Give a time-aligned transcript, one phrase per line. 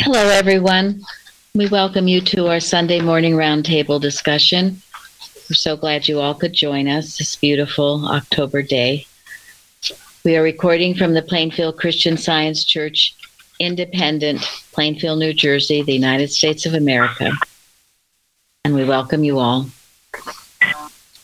[0.00, 1.00] Hello, everyone.
[1.54, 4.82] We welcome you to our Sunday morning roundtable discussion.
[5.48, 9.06] We're so glad you all could join us this beautiful October day.
[10.22, 13.16] We are recording from the Plainfield Christian Science Church,
[13.58, 17.32] Independent, Plainfield, New Jersey, the United States of America.
[18.66, 19.66] And we welcome you all.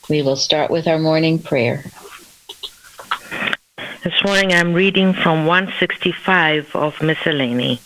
[0.08, 1.84] We will start with our morning prayer.
[4.02, 7.78] This morning I'm reading from 165 of Miscellany.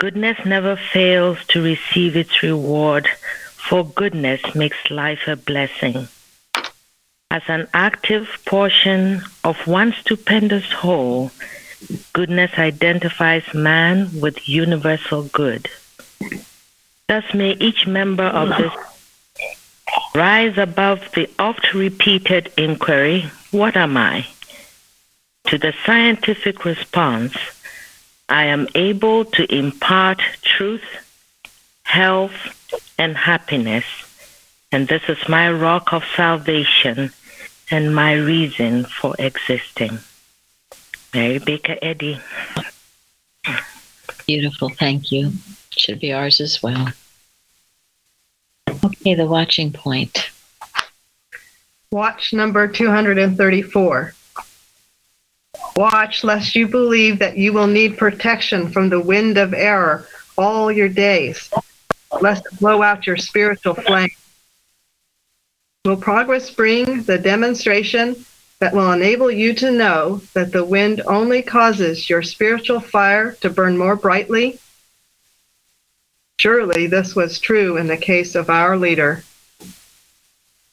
[0.00, 3.06] Goodness never fails to receive its reward,
[3.56, 6.08] for goodness makes life a blessing.
[7.30, 11.30] As an active portion of one stupendous whole,
[12.14, 15.68] goodness identifies man with universal good.
[17.06, 18.72] Thus may each member of this
[20.14, 24.26] rise above the oft repeated inquiry, What am I?
[25.48, 27.36] to the scientific response,
[28.30, 30.84] I am able to impart truth,
[31.82, 32.32] health,
[32.96, 33.84] and happiness,
[34.70, 37.10] and this is my rock of salvation
[37.72, 39.98] and my reason for existing.
[41.12, 42.20] Mary Baker Eddy.
[44.28, 45.32] Beautiful, thank you.
[45.70, 46.92] Should be ours as well.
[48.84, 50.30] Okay, the watching point.
[51.90, 54.14] Watch number 234.
[55.76, 60.70] Watch lest you believe that you will need protection from the wind of error all
[60.70, 61.50] your days,
[62.20, 64.10] lest it blow out your spiritual flame.
[65.84, 68.24] Will progress bring the demonstration
[68.58, 73.48] that will enable you to know that the wind only causes your spiritual fire to
[73.48, 74.58] burn more brightly?
[76.38, 79.24] Surely this was true in the case of our leader.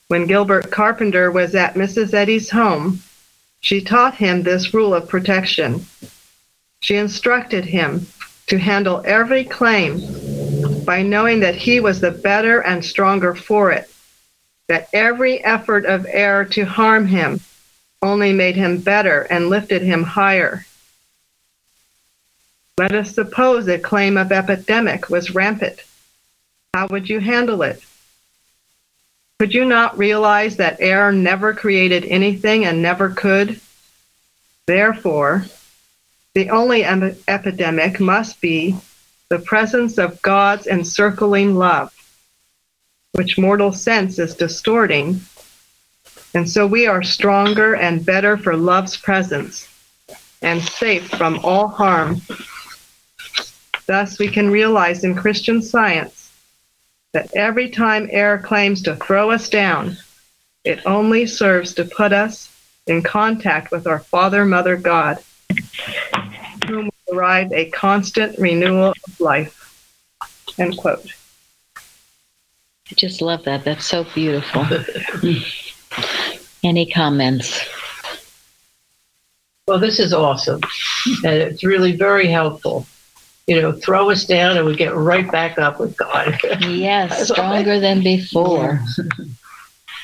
[0.10, 2.14] When Gilbert Carpenter was at Mrs.
[2.14, 3.02] Eddy's home,
[3.60, 5.86] she taught him this rule of protection.
[6.80, 8.08] She instructed him
[8.48, 10.00] to handle every claim
[10.86, 13.92] by knowing that he was the better and stronger for it,
[14.68, 17.42] that every effort of error to harm him
[18.02, 20.66] only made him better and lifted him higher.
[22.78, 25.82] Let us suppose a claim of epidemic was rampant.
[26.74, 27.82] How would you handle it?
[29.40, 33.60] Could you not realize that air never created anything and never could?
[34.66, 35.46] Therefore,
[36.34, 38.76] the only em- epidemic must be
[39.30, 41.94] the presence of God's encircling love,
[43.14, 45.22] which mortal sense is distorting.
[46.34, 49.68] And so we are stronger and better for love's presence
[50.42, 52.22] and safe from all harm
[53.88, 56.17] Thus, we can realize in Christian science
[57.14, 59.98] that every time error claims to throw us down,
[60.64, 62.54] it only serves to put us
[62.88, 65.18] in contact with our Father, Mother, God,
[66.68, 69.54] whom we derive a constant renewal of life.
[70.58, 71.06] End quote.
[71.78, 73.64] I just love that.
[73.64, 74.66] That's so beautiful.
[76.64, 77.66] Any comments?
[79.68, 80.62] Well, this is awesome.
[81.24, 82.86] And it's really very helpful
[83.48, 86.38] you know, throw us down and we get right back up with God.
[86.62, 88.82] yes, stronger than before.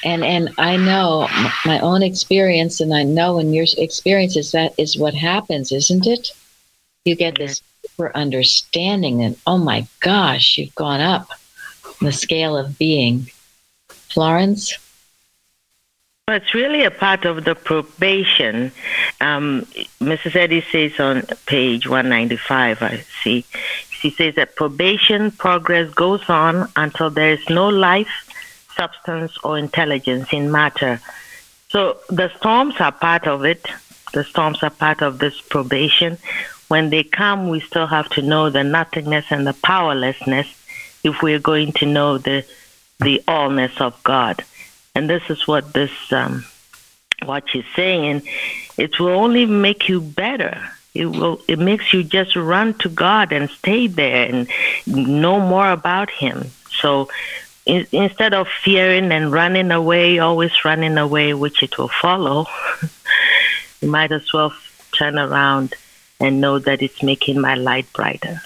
[0.05, 1.27] and and I know
[1.65, 6.31] my own experience, and I know in your experiences that is what happens, isn't it?
[7.03, 11.27] You get this super understanding, and oh my gosh, you've gone up
[12.01, 13.29] the scale of being.
[13.89, 14.77] Florence.
[16.29, 18.71] Well, it's really a part of the probation.
[19.19, 19.63] Um,
[19.99, 20.37] Mrs.
[20.37, 23.45] Eddy says on page 195, I see,
[23.89, 28.07] she says that probation progress goes on until there is no life,
[28.73, 31.01] substance, or intelligence in matter.
[31.67, 33.67] So the storms are part of it.
[34.13, 36.17] The storms are part of this probation.
[36.69, 40.47] When they come, we still have to know the nothingness and the powerlessness
[41.03, 42.45] if we're going to know the
[43.01, 44.45] the allness of God.
[44.95, 46.45] And this is what this um,
[47.25, 48.23] what she's saying,
[48.77, 50.61] it will only make you better.
[50.93, 51.41] It will.
[51.47, 54.47] It makes you just run to God and stay there and
[54.85, 56.51] know more about Him.
[56.69, 57.09] So
[57.65, 62.45] in, instead of fearing and running away, always running away, which it will follow,
[63.81, 64.53] you might as well
[64.91, 65.73] turn around
[66.19, 68.41] and know that it's making my light brighter.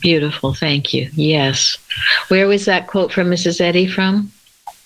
[0.00, 1.08] Beautiful, thank you.
[1.12, 1.76] Yes.
[2.28, 3.60] Where was that quote from Mrs.
[3.60, 4.32] Eddy from?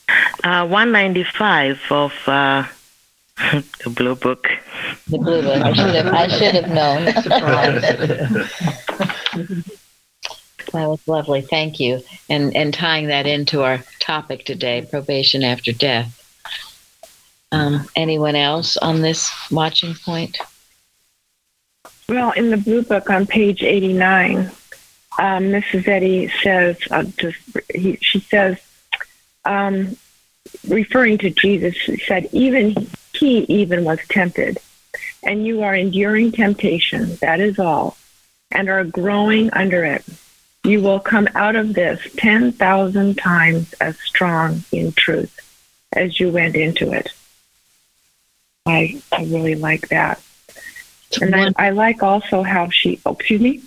[0.09, 2.67] Uh, 195 of uh,
[3.85, 4.49] the Blue Book.
[5.09, 5.63] The Blue Book.
[5.63, 6.07] I should have.
[6.07, 7.05] I should have known.
[10.73, 11.41] that was lovely.
[11.41, 12.03] Thank you.
[12.29, 16.21] And and tying that into our topic today, probation after death.
[17.53, 20.39] Um, anyone else on this watching point?
[22.09, 24.51] Well, in the blue book on page 89,
[25.19, 25.89] um, Mrs.
[25.89, 27.39] Eddy says, uh, just,
[27.73, 28.59] he, she says,
[29.45, 29.97] um,
[30.69, 31.77] referring to Jesus,
[32.07, 34.59] said, even he even was tempted,
[35.23, 37.97] and you are enduring temptation, that is all,
[38.51, 40.05] and are growing under it.
[40.65, 45.39] You will come out of this 10,000 times as strong in truth
[45.93, 47.13] as you went into it.
[48.67, 50.23] I, I really like that.
[51.21, 53.63] And I, I like also how she, oh, excuse me?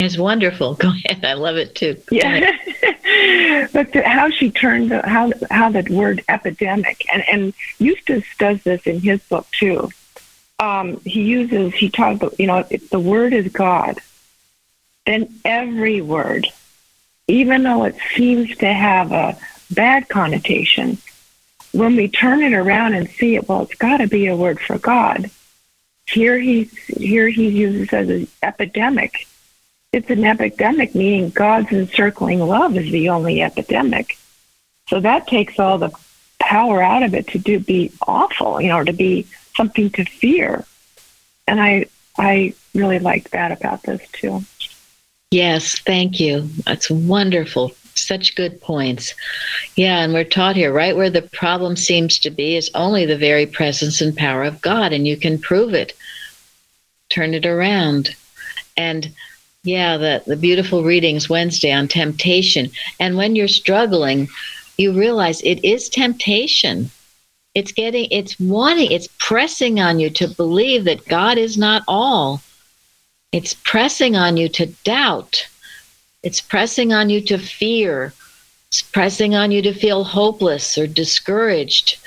[0.00, 0.74] It's wonderful.
[0.76, 1.24] Go ahead.
[1.24, 2.00] I love it too.
[2.10, 2.40] Yeah.
[3.72, 8.62] but the, how she turned, the, how, how that word epidemic, and, and Eustace does
[8.62, 9.90] this in his book too.
[10.60, 13.98] Um, he uses, he talks, about, you know, the word is God,
[15.06, 16.46] then every word,
[17.26, 19.38] even though it seems to have a
[19.70, 20.98] bad connotation,
[21.72, 24.60] when we turn it around and see it, well, it's got to be a word
[24.60, 25.30] for God.
[26.06, 26.64] Here he
[26.96, 29.26] here he uses as an epidemic.
[29.92, 34.18] It's an epidemic, meaning God's encircling love is the only epidemic.
[34.88, 35.90] So that takes all the
[36.38, 39.26] power out of it to do be awful, you know, to be
[39.56, 40.64] something to fear.
[41.46, 41.86] And I
[42.18, 44.44] I really like that about this too.
[45.30, 46.48] Yes, thank you.
[46.64, 47.72] That's wonderful.
[47.94, 49.14] Such good points.
[49.76, 53.16] Yeah, and we're taught here right where the problem seems to be is only the
[53.16, 55.92] very presence and power of God, and you can prove it.
[57.10, 58.14] Turn it around.
[58.76, 59.10] And
[59.68, 62.70] yeah, the, the beautiful readings Wednesday on temptation.
[62.98, 64.28] And when you're struggling,
[64.78, 66.90] you realize it is temptation.
[67.54, 72.40] It's getting, it's wanting, it's pressing on you to believe that God is not all.
[73.32, 75.46] It's pressing on you to doubt.
[76.22, 78.14] It's pressing on you to fear.
[78.68, 81.98] It's pressing on you to feel hopeless or discouraged.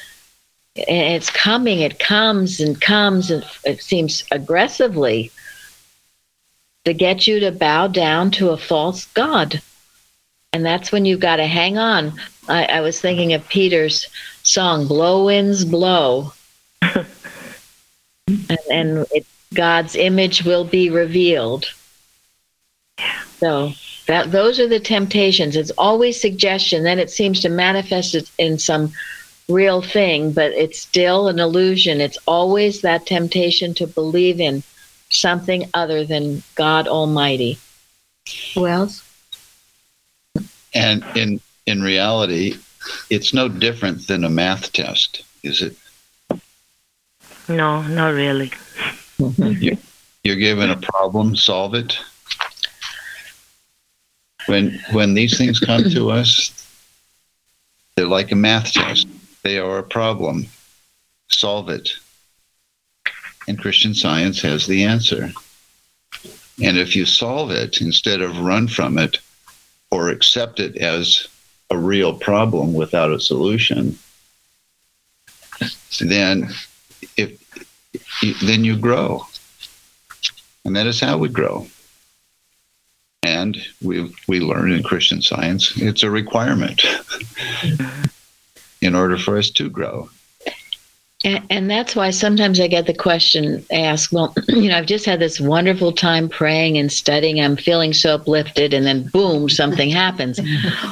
[0.75, 5.31] It's coming, it comes and comes, and it seems aggressively
[6.86, 9.62] to get you to bow down to a false God.
[10.54, 12.13] And that's when you've got to hang on.
[12.50, 14.07] I, I was thinking of Peter's
[14.44, 16.33] song, Blow Winds Blow.
[16.81, 21.66] and and it, God's image will be revealed.
[23.39, 23.74] So
[24.07, 25.56] that those are the temptations.
[25.56, 26.83] It's always suggestion.
[26.83, 28.92] Then it seems to manifest it in some
[29.48, 32.01] real thing, but it's still an illusion.
[32.01, 34.63] It's always that temptation to believe in
[35.12, 37.60] something other than God Almighty.
[38.56, 39.08] Who else?
[40.74, 42.56] And in in reality,
[43.10, 45.78] it's no different than a math test, is it?
[47.48, 48.50] No, not really.
[49.19, 49.75] Mm-hmm.
[50.24, 51.98] You're given a problem, solve it.
[54.48, 56.52] When when these things come to us,
[57.96, 59.07] they're like a math test.
[59.44, 60.48] They are a problem.
[61.28, 61.92] Solve it.
[63.48, 65.32] And Christian science has the answer.
[66.64, 69.18] And if you solve it instead of run from it
[69.90, 71.28] or accept it as
[71.70, 73.98] a real problem without a solution,
[76.00, 76.50] then
[77.18, 77.40] if
[78.42, 79.26] then you grow.
[80.64, 81.68] And that is how we grow.
[83.24, 86.84] And we we learn in Christian science it's a requirement
[88.82, 90.10] in order for us to grow.
[91.23, 95.06] And, and that's why sometimes I get the question asked, well, you know, I've just
[95.06, 97.39] had this wonderful time praying and studying.
[97.39, 100.40] I'm feeling so uplifted, and then boom, something happens.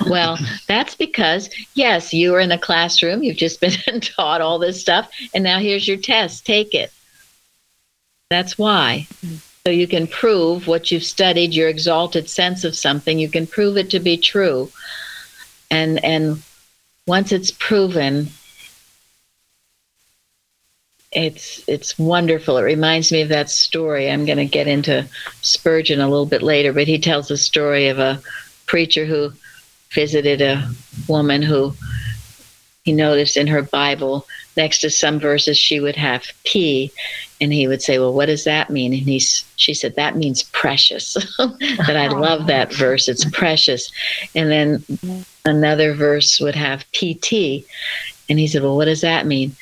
[0.08, 3.72] well, that's because, yes, you were in the classroom, you've just been
[4.02, 6.46] taught all this stuff, and now here's your test.
[6.46, 6.92] Take it.
[8.30, 9.08] That's why.
[9.66, 13.78] So you can prove what you've studied, your exalted sense of something, you can prove
[13.78, 14.72] it to be true.
[15.72, 16.42] And and
[17.08, 18.30] once it's proven,
[21.12, 22.58] it's it's wonderful.
[22.58, 24.10] It reminds me of that story.
[24.10, 25.08] I'm going to get into
[25.42, 28.22] Spurgeon a little bit later, but he tells the story of a
[28.68, 29.34] preacher who
[29.92, 30.70] visited a
[31.08, 31.74] woman who
[32.84, 36.92] he noticed in her Bible next to some verses she would have P,
[37.42, 40.44] and he would say, "Well, what does that mean?" And he's she said that means
[40.44, 41.14] precious.
[41.40, 43.08] that I love that verse.
[43.08, 43.92] It's precious.
[44.36, 47.66] And then another verse would have PT,
[48.30, 49.56] and he said, "Well, what does that mean?"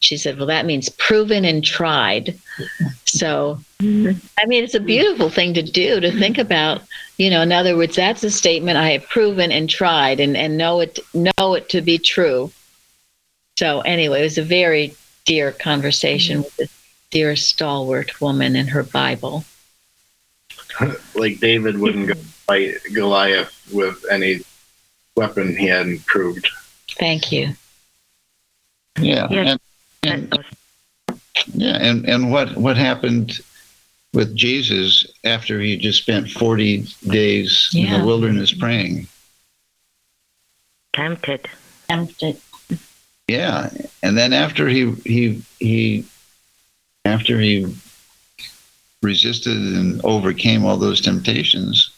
[0.00, 2.38] She said, Well, that means proven and tried.
[3.04, 6.82] So, I mean, it's a beautiful thing to do to think about.
[7.16, 10.58] You know, in other words, that's a statement I have proven and tried and, and
[10.58, 12.52] know it know it to be true.
[13.58, 16.72] So anyway, it was a very dear conversation with this
[17.10, 19.44] dear stalwart woman in her Bible.
[21.14, 24.40] like David wouldn't go fight Goliath with any
[25.16, 26.48] weapon he hadn't proved.
[26.98, 27.54] Thank you.
[28.98, 29.26] Yeah.
[29.30, 29.58] Yes.
[30.02, 31.20] And, and
[31.54, 33.40] yeah, and, and what what happened
[34.12, 39.06] with Jesus after he just spent 40 days in the wilderness praying.
[40.94, 41.48] Tempted.
[41.88, 42.40] Tempted.
[43.28, 43.70] Yeah,
[44.02, 46.06] and then after he he he
[47.04, 47.66] after he
[49.02, 51.90] resisted and overcame all those temptations,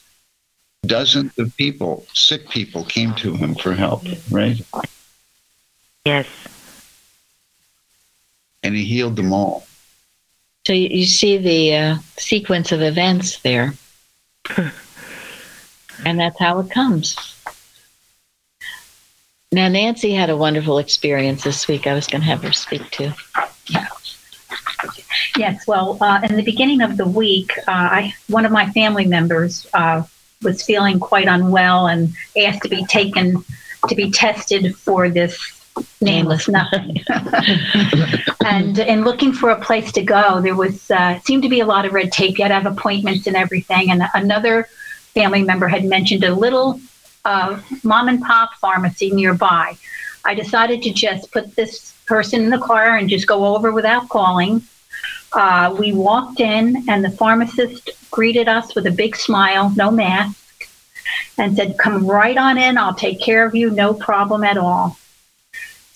[0.87, 4.61] dozens of people, sick people, came to him for help, right?
[6.05, 6.27] Yes.
[8.63, 9.67] And he healed them all.
[10.67, 13.75] So you, you see the uh, sequence of events there.
[16.05, 17.17] and that's how it comes.
[19.51, 21.87] Now, Nancy had a wonderful experience this week.
[21.87, 23.15] I was going to have her speak to.
[25.37, 29.07] Yes, well, uh, in the beginning of the week, uh, I, one of my family
[29.07, 30.03] members uh,
[30.43, 33.45] was feeling quite unwell and asked to be taken
[33.89, 35.58] to be tested for this
[36.01, 37.03] nameless nothing.
[38.45, 41.67] and in looking for a place to go, there was uh, seemed to be a
[41.67, 42.39] lot of red tape.
[42.39, 43.91] You had to have appointments and everything.
[43.91, 44.69] And another
[45.15, 46.81] family member had mentioned a little
[47.25, 49.77] uh, mom and pop pharmacy nearby.
[50.25, 54.09] I decided to just put this person in the car and just go over without
[54.09, 54.63] calling.
[55.33, 60.69] Uh, we walked in, and the pharmacist greeted us with a big smile, no mask,
[61.37, 62.79] and said, Come right on in.
[62.79, 64.99] I'll take care of you, no problem at all.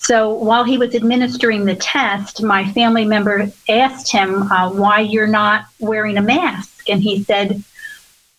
[0.03, 5.27] So while he was administering the test, my family member asked him uh, why you're
[5.27, 6.89] not wearing a mask.
[6.89, 7.63] And he said,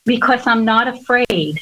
[0.05, 1.61] Because I'm not afraid.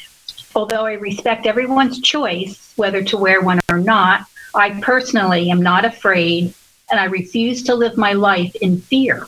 [0.55, 5.85] Although I respect everyone's choice whether to wear one or not, I personally am not
[5.85, 6.53] afraid
[6.91, 9.27] and I refuse to live my life in fear.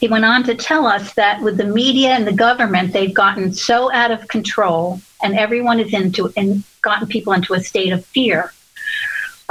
[0.00, 3.52] He went on to tell us that with the media and the government, they've gotten
[3.52, 8.04] so out of control, and everyone is into and gotten people into a state of
[8.06, 8.52] fear.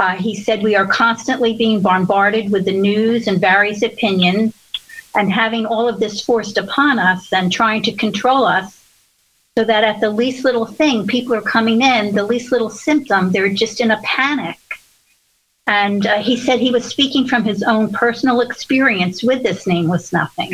[0.00, 4.54] Uh, he said we are constantly being bombarded with the news and various opinions,
[5.14, 8.82] and having all of this forced upon us and trying to control us,
[9.58, 13.30] so that at the least little thing, people are coming in, the least little symptom,
[13.30, 14.56] they're just in a panic.
[15.66, 20.14] And uh, he said he was speaking from his own personal experience with this nameless
[20.14, 20.52] nothing,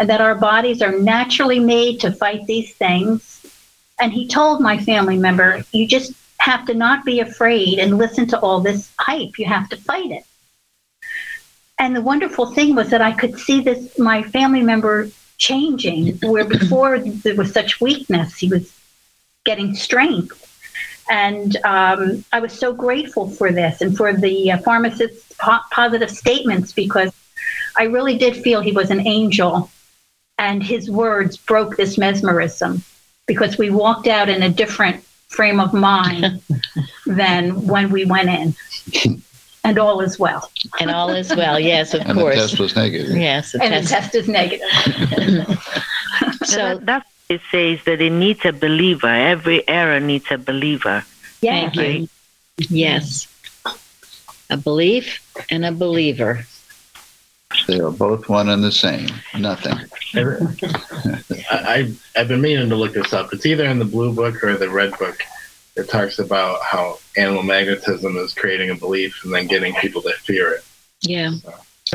[0.00, 3.46] and that our bodies are naturally made to fight these things.
[4.00, 8.26] And he told my family member, You just have to not be afraid and listen
[8.26, 9.38] to all this hype.
[9.38, 10.24] You have to fight it.
[11.78, 15.08] And the wonderful thing was that I could see this, my family member
[15.38, 18.76] changing, where before there was such weakness, he was
[19.44, 20.38] getting strength.
[21.08, 26.10] And um, I was so grateful for this and for the uh, pharmacist's po- positive
[26.10, 27.12] statements because
[27.78, 29.70] I really did feel he was an angel.
[30.38, 32.82] And his words broke this mesmerism
[33.26, 36.40] because we walked out in a different frame of mind
[37.06, 38.54] than when we went in.
[39.64, 40.50] And all is well.
[40.80, 41.58] And all is well.
[41.58, 42.34] Yes, of And the course.
[42.36, 43.16] test was negative.
[43.16, 43.52] yes.
[43.52, 44.68] the And the test- test is negative.
[46.44, 49.08] so, So that's it says that it needs a believer.
[49.08, 51.02] Every error needs a believer.
[51.40, 51.70] Yeah.
[51.70, 52.08] thank you.
[52.68, 53.26] Yes.
[54.50, 56.44] A belief and a believer.
[57.66, 59.08] They are both one and the same.
[59.38, 59.78] Nothing.
[60.14, 63.32] I, I I've been meaning to look this up.
[63.32, 65.22] It's either in the blue book or the red book.
[65.76, 70.12] It talks about how animal magnetism is creating a belief and then getting people to
[70.12, 70.64] fear it.
[71.00, 71.32] Yeah.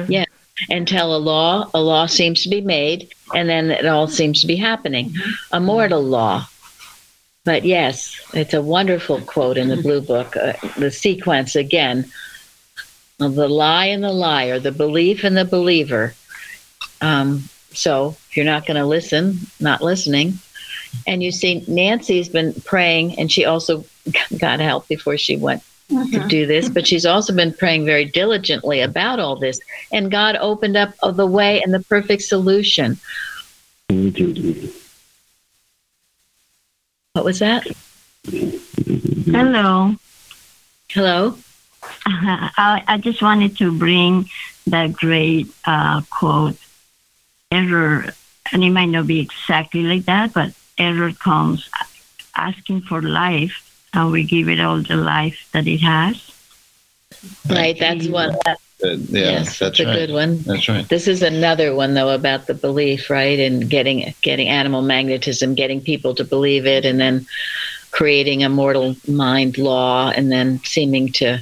[0.08, 0.26] Yeah.
[0.70, 4.48] Until a law, a law seems to be made, and then it all seems to
[4.48, 5.14] be happening.
[5.52, 6.48] A mortal law.
[7.46, 10.36] But yes, it's a wonderful quote in the blue book.
[10.36, 12.12] Uh, the sequence again
[13.20, 16.14] of the lie and the liar, the belief and the believer.
[17.02, 20.40] Um, so if you're not going to listen, not listening.
[21.06, 23.86] And you see, Nancy's been praying, and she also
[24.38, 28.82] got help before she went to do this, but she's also been praying very diligently
[28.82, 29.60] about all this.
[29.92, 33.00] And God opened up the way and the perfect solution.
[37.14, 37.66] What was that?
[38.26, 39.96] Hello.
[40.90, 41.38] Hello?
[42.10, 44.30] I, I just wanted to bring
[44.68, 46.58] that great uh, quote
[47.52, 48.06] error,
[48.52, 51.70] and it might not be exactly like that, but error comes
[52.36, 56.32] asking for life, and we give it all the life that it has.
[57.50, 58.36] Right, that's one.
[58.46, 59.94] Uh, yeah, yes, that's that's a right.
[59.96, 60.40] good one.
[60.44, 60.88] That's right.
[60.88, 63.40] This is another one though about the belief, right?
[63.40, 67.26] And getting getting animal magnetism, getting people to believe it, and then
[67.92, 71.42] creating a mortal mind law, and then seeming to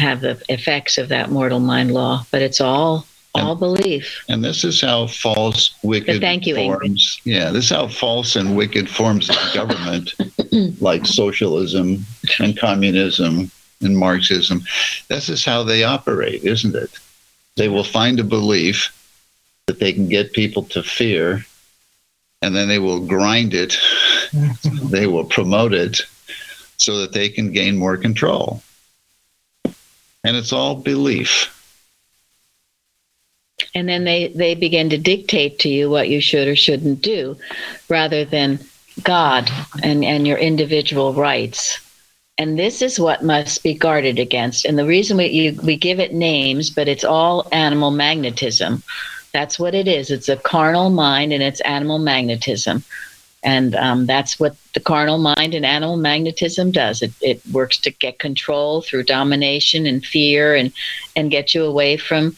[0.00, 2.24] have the effects of that mortal mind law.
[2.30, 4.24] But it's all all belief.
[4.28, 6.98] And this is how false, wicked thank you, Ingrid.
[7.24, 10.14] Yeah, this is how false and wicked forms of government,
[10.80, 12.04] like socialism
[12.40, 13.50] and communism
[13.82, 14.62] and Marxism,
[15.08, 16.90] this is how they operate, isn't it?
[17.56, 18.94] They will find a belief
[19.66, 21.44] that they can get people to fear,
[22.42, 23.78] and then they will grind it,
[24.84, 26.02] they will promote it
[26.76, 28.62] so that they can gain more control.
[30.24, 31.56] And it's all belief.
[33.74, 37.36] and then they they begin to dictate to you what you should or shouldn't do
[37.88, 38.58] rather than
[39.02, 39.50] god
[39.82, 41.78] and and your individual rights.
[42.38, 44.64] And this is what must be guarded against.
[44.64, 48.82] And the reason we you, we give it names but it's all animal magnetism.
[49.32, 50.10] That's what it is.
[50.10, 52.82] It's a carnal mind and it's animal magnetism
[53.42, 57.90] and um, that's what the carnal mind and animal magnetism does it, it works to
[57.90, 60.72] get control through domination and fear and
[61.16, 62.34] and get you away from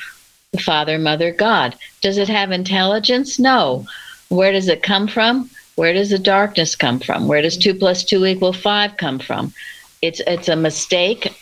[0.52, 1.74] the Father, Mother, God.
[2.02, 3.38] Does it have intelligence?
[3.38, 3.86] No.
[4.28, 5.48] Where does it come from?
[5.76, 7.26] Where does the darkness come from?
[7.26, 9.54] Where does two plus two equal five come from?
[10.02, 11.34] It's it's a mistake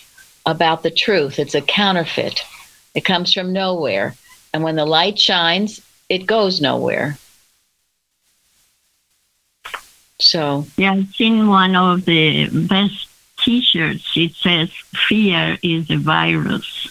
[0.47, 1.41] about the truth.
[1.41, 2.41] It's a counterfeit.
[2.95, 4.15] It comes from nowhere.
[4.55, 7.19] And when the light shines, it goes nowhere.
[10.21, 13.09] So Yeah, I've seen one of the best
[13.39, 14.13] T-shirts.
[14.17, 14.71] It says
[15.09, 16.89] "Fear is a virus."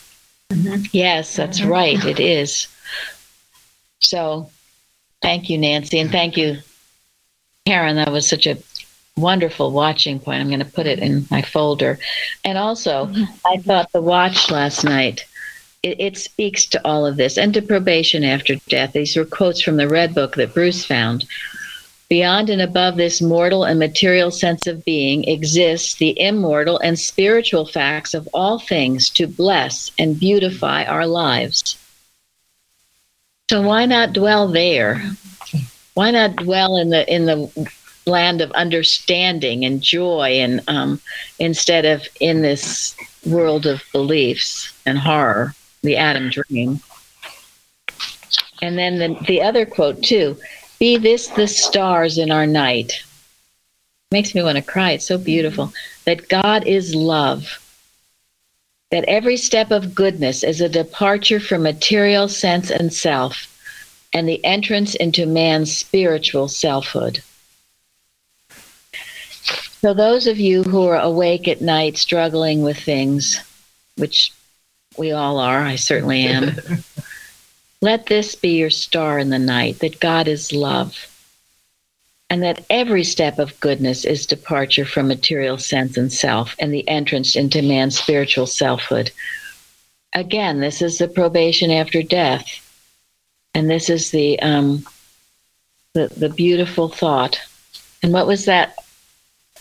[0.49, 0.85] Mm-hmm.
[0.91, 1.69] Yes, that's mm-hmm.
[1.69, 2.05] right.
[2.05, 2.67] It is.
[3.99, 4.49] So,
[5.21, 6.57] thank you, Nancy, and thank you,
[7.65, 7.97] Karen.
[7.97, 8.57] That was such a
[9.15, 10.41] wonderful watching point.
[10.41, 11.99] I'm going to put it in my folder.
[12.43, 13.23] And also, mm-hmm.
[13.45, 15.25] I thought the watch last night.
[15.81, 18.93] It, it speaks to all of this and to probation after death.
[18.93, 21.25] These were quotes from the Red Book that Bruce found.
[22.09, 27.67] Beyond and above this mortal and material sense of being exists the immortal and spiritual
[27.67, 31.77] facts of all things to bless and beautify our lives.
[33.51, 35.03] So why not dwell there?
[35.93, 37.71] Why not dwell in the in the
[38.07, 40.99] land of understanding and joy and um,
[41.37, 46.79] instead of in this world of beliefs and horror, the Adam dream?
[48.63, 50.37] And then the, the other quote too
[50.79, 53.03] be this the stars in our night.
[54.11, 54.91] Makes me want to cry.
[54.91, 55.71] It's so beautiful.
[56.05, 57.59] That God is love.
[58.89, 63.45] That every step of goodness is a departure from material sense and self,
[64.13, 67.21] and the entrance into man's spiritual selfhood.
[69.81, 73.39] So, those of you who are awake at night struggling with things,
[73.95, 74.33] which
[74.97, 76.55] we all are, I certainly am.
[77.81, 81.07] Let this be your star in the night that God is love,
[82.29, 86.85] and that every step of goodness is departure from material sense and self and the
[86.89, 89.11] entrance into man's spiritual selfhood.
[90.13, 92.45] Again, this is the probation after death,
[93.53, 94.85] and this is the um,
[95.93, 97.39] the, the beautiful thought.
[98.03, 98.75] And what was that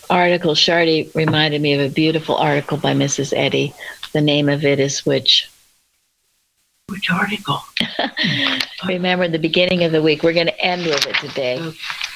[0.09, 0.55] article?
[0.55, 3.31] Shardy reminded me of a beautiful article by Mrs.
[3.35, 3.73] Eddy.
[4.11, 5.49] The name of it is which.
[6.89, 7.61] Which article?
[8.87, 10.23] Remember the beginning of the week.
[10.23, 11.73] We're going to end with it today,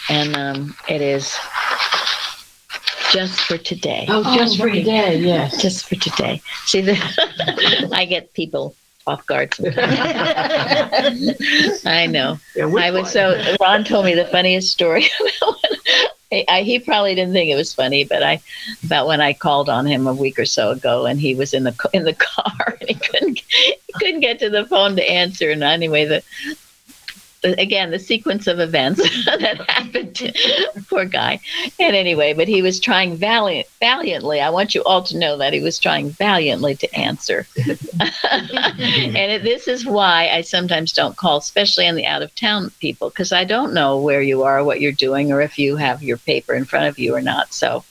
[0.09, 1.37] and um, it is
[3.11, 4.05] just for today.
[4.09, 5.61] Oh, just for today, yes.
[5.61, 6.41] Just for today.
[6.65, 9.77] See, the, I get people off guard sometimes.
[11.85, 12.39] I know.
[12.55, 13.11] Yeah, which I was one?
[13.11, 13.55] so.
[13.61, 15.05] Ron told me the funniest story.
[16.33, 18.41] I, I, he probably didn't think it was funny, but I
[18.83, 21.63] about when I called on him a week or so ago, and he was in
[21.63, 25.51] the in the car, and he couldn't he couldn't get to the phone to answer.
[25.51, 26.23] And anyway, the,
[27.43, 30.33] again the sequence of events that happened to
[30.89, 31.39] poor guy.
[31.79, 34.41] And anyway, but he was trying valiant valiantly.
[34.41, 37.45] I want you all to know that he was trying valiantly to answer.
[37.99, 43.09] and this is why I sometimes don't call, especially on the out of town people,
[43.09, 46.17] because I don't know where you are, what you're doing, or if you have your
[46.17, 47.53] paper in front of you or not.
[47.53, 47.83] So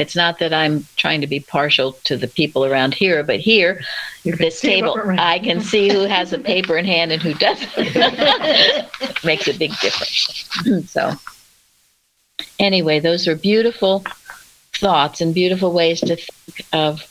[0.00, 3.82] it's not that I'm trying to be partial to the people around here, but here,
[4.24, 7.76] this table, I can see who has a paper in hand and who doesn't.
[9.24, 10.48] Makes a big difference.
[10.90, 11.12] so,
[12.58, 14.04] anyway, those are beautiful
[14.72, 17.06] thoughts and beautiful ways to think of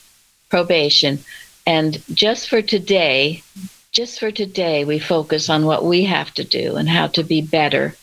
[0.50, 1.20] probation.
[1.68, 3.44] And just for today,
[3.92, 7.42] just for today, we focus on what we have to do and how to be
[7.42, 7.96] better.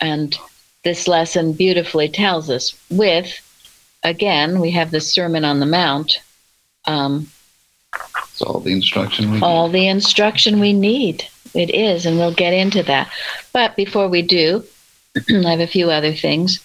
[0.00, 0.36] And
[0.84, 3.40] this lesson beautifully tells us with,
[4.02, 6.20] again, we have the Sermon on the Mount,
[6.86, 7.28] um,
[8.28, 9.80] It's all the instruction we all need.
[9.80, 11.26] the instruction we need.
[11.54, 13.10] It is, and we'll get into that.
[13.52, 14.64] But before we do,
[15.28, 16.60] I have a few other things.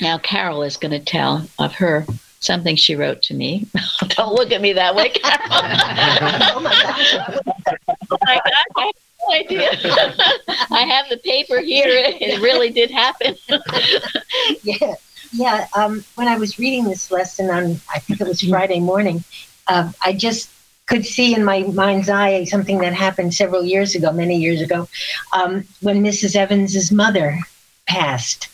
[0.00, 2.06] Now, Carol is going to tell of her
[2.40, 3.66] something she wrote to me.
[4.08, 5.48] Don't look at me that way, Carol.
[5.50, 7.14] oh my gosh,
[8.26, 8.40] I
[8.76, 9.70] have no idea.
[10.70, 11.88] I have the paper here.
[11.88, 13.36] It really did happen.
[14.62, 14.94] yeah,
[15.32, 15.66] yeah.
[15.76, 19.24] Um, when I was reading this lesson on, I think it was Friday morning,
[19.68, 20.50] um, I just
[20.86, 24.88] could see in my mind's eye something that happened several years ago, many years ago,
[25.32, 26.34] um, when Mrs.
[26.34, 27.38] Evans's mother
[27.86, 28.48] passed.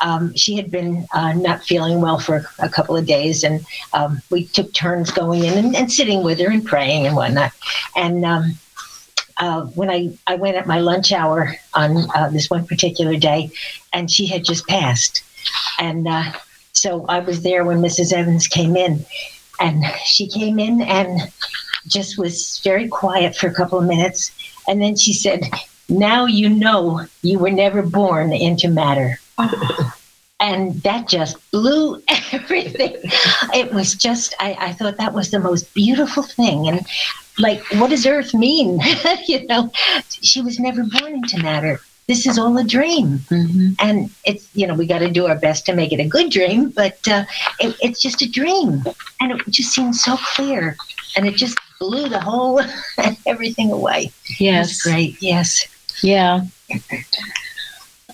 [0.00, 4.22] Um, she had been uh, not feeling well for a couple of days, and um,
[4.30, 7.52] we took turns going in and, and, sitting with her and praying and whatnot.
[7.96, 8.52] And um,
[9.38, 13.50] uh, when I, I went at my lunch hour on uh, this one particular day,
[13.92, 15.22] and she had just passed.
[15.78, 16.32] And uh,
[16.72, 18.12] so I was there when Mrs.
[18.12, 19.04] Evans came in,
[19.60, 21.20] and she came in and
[21.86, 24.30] just was very quiet for a couple of minutes.
[24.66, 25.44] And then she said,
[25.88, 29.18] Now you know you were never born into matter.
[30.40, 32.96] and that just blew everything.
[33.54, 36.68] It was just, I, I thought that was the most beautiful thing.
[36.68, 36.86] And
[37.38, 38.80] like, what does Earth mean?
[39.26, 39.70] you know,
[40.08, 41.80] she was never born into matter.
[42.08, 43.18] This is all a dream.
[43.30, 43.72] Mm-hmm.
[43.78, 46.30] And it's, you know, we got to do our best to make it a good
[46.30, 47.24] dream, but uh,
[47.60, 48.82] it, it's just a dream.
[49.20, 50.76] And it just seems so clear.
[51.16, 52.62] And it just blew the whole
[53.26, 54.10] everything away.
[54.38, 54.82] Yes.
[54.82, 55.20] great.
[55.20, 55.68] Yes.
[56.02, 56.46] Yeah.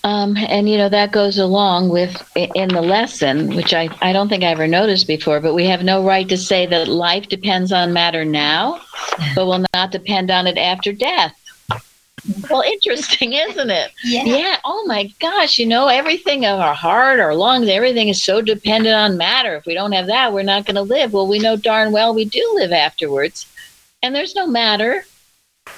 [0.04, 4.28] Um, and you know that goes along with in the lesson, which I, I don't
[4.28, 7.72] think I ever noticed before, but we have no right to say that life depends
[7.72, 8.82] on matter now,
[9.34, 11.34] but will not depend on it after death.
[12.50, 13.92] Well, interesting, isn't it?
[14.04, 14.24] Yeah.
[14.24, 14.56] Yeah.
[14.64, 18.94] Oh my gosh, you know, everything of our heart, our lungs, everything is so dependent
[18.94, 19.56] on matter.
[19.56, 21.12] If we don't have that, we're not going to live.
[21.12, 23.46] Well, we know darn well we do live afterwards.
[24.02, 25.04] And there's no matter.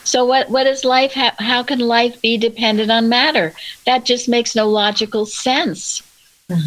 [0.02, 3.52] So what what is life how, how can life be dependent on matter?
[3.84, 6.02] That just makes no logical sense.
[6.50, 6.58] Hmm.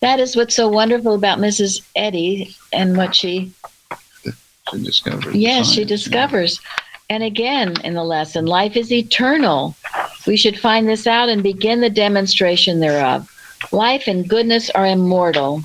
[0.00, 1.80] That is what's so wonderful about Mrs.
[1.96, 3.52] Eddy and what she
[4.70, 5.34] She discovers.
[5.34, 6.60] Yes, she discovers.
[6.62, 6.70] yeah.
[7.08, 9.76] And again in the lesson, life is eternal.
[10.26, 13.30] We should find this out and begin the demonstration thereof.
[13.72, 15.62] Life and goodness are immortal.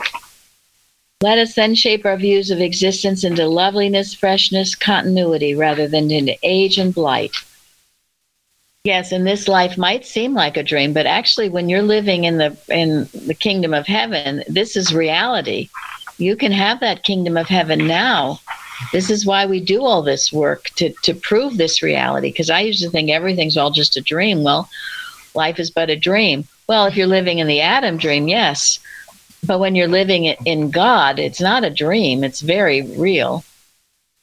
[1.22, 6.36] Let us then shape our views of existence into loveliness, freshness, continuity, rather than into
[6.44, 7.36] age and blight.
[8.84, 12.40] Yes, and this life might seem like a dream, but actually, when you're living in
[12.40, 15.70] the in the kingdom of heaven, this is reality.
[16.18, 18.40] You can have that kingdom of heaven now.
[18.92, 22.30] This is why we do all this work to to prove this reality.
[22.30, 24.44] Because I used to think everything's all just a dream.
[24.44, 24.70] Well,
[25.34, 26.46] life is but a dream.
[26.68, 28.80] Well, if you're living in the Adam dream, yes.
[29.46, 32.24] But when you're living in God, it's not a dream.
[32.24, 33.44] It's very real.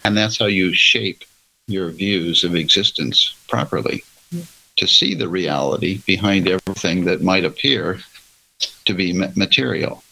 [0.05, 1.25] And that's how you shape
[1.67, 4.05] your views of existence properly.
[4.77, 7.99] To see the reality behind everything that might appear
[8.85, 10.05] to be material.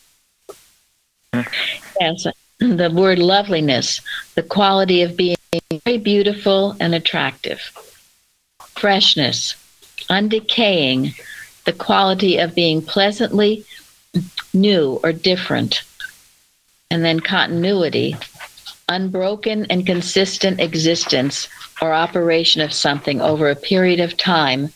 [2.00, 2.26] Yes,
[2.58, 4.00] the word loveliness,
[4.34, 5.36] the quality of being
[5.84, 7.60] very beautiful and attractive.
[8.74, 9.54] Freshness,
[10.08, 11.18] undecaying,
[11.64, 13.64] the quality of being pleasantly
[14.54, 15.82] new or different.
[16.90, 18.16] And then continuity,
[18.88, 21.48] unbroken and consistent existence
[21.82, 24.72] or operation of something over a period of time.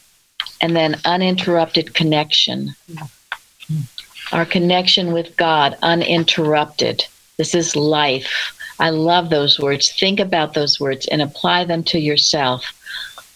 [0.61, 2.75] And then uninterrupted connection.
[2.91, 4.35] Mm-hmm.
[4.37, 7.07] Our connection with God, uninterrupted.
[7.41, 8.55] This is life.
[8.81, 9.91] I love those words.
[9.99, 12.63] Think about those words and apply them to yourself.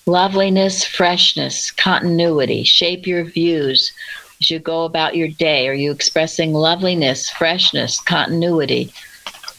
[0.05, 2.65] Loveliness, freshness, continuity.
[2.65, 3.95] Shape your views
[4.43, 5.69] as you go about your day.
[5.69, 8.93] Are you expressing loveliness, freshness, continuity?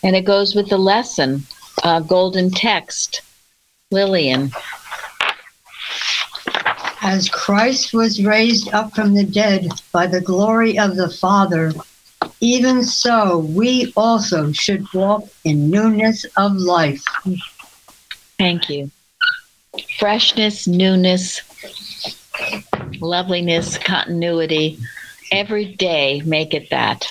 [0.04, 1.42] And it goes with the lesson,
[1.82, 3.24] uh, golden text.
[3.90, 4.52] Lillian.
[7.02, 11.74] As Christ was raised up from the dead by the glory of the Father,
[12.40, 17.04] even so we also should walk in newness of life.
[18.38, 18.92] Thank you.
[20.00, 21.42] Freshness, newness,
[23.00, 24.80] loveliness, continuity.
[25.32, 27.08] Every day, make it that.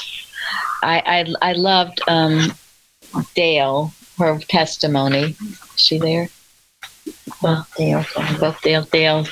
[0.82, 1.02] I
[1.42, 2.52] I, I loved um,
[3.34, 5.36] Dale, her testimony.
[5.40, 6.28] Is she there?
[7.42, 8.04] Well, Dale,
[8.38, 9.26] both Dale, Dale,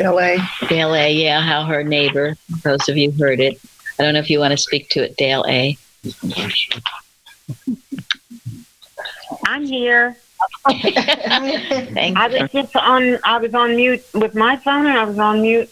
[0.00, 0.36] LA.
[0.68, 1.12] Dale A.
[1.12, 2.36] Yeah, how her neighbor.
[2.62, 3.60] Those of you heard it.
[3.98, 5.78] I don't know if you want to speak to it, Dale A.
[9.46, 10.16] I'm here.
[10.68, 13.18] Thank I was just on.
[13.24, 15.70] I was on mute with my phone, and I was on mute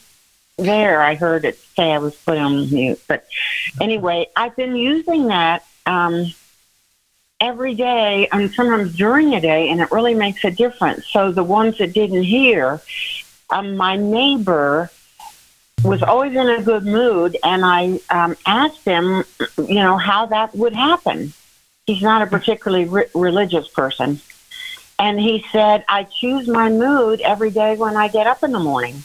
[0.57, 1.03] there.
[1.03, 3.27] I heard it say I was put on mute, but
[3.81, 6.33] anyway, I've been using that um,
[7.41, 11.07] every day, and sometimes during a day, and it really makes a difference.
[11.09, 12.81] So the ones that didn't hear,
[13.51, 14.91] um, my neighbor
[15.85, 19.25] was always in a good mood, and I um, asked him,
[19.59, 21.33] you know, how that would happen.
[21.87, 24.21] He's not a particularly re- religious person.
[24.99, 28.61] And he said, I choose my mood every day when I get up in the
[28.61, 29.03] morning.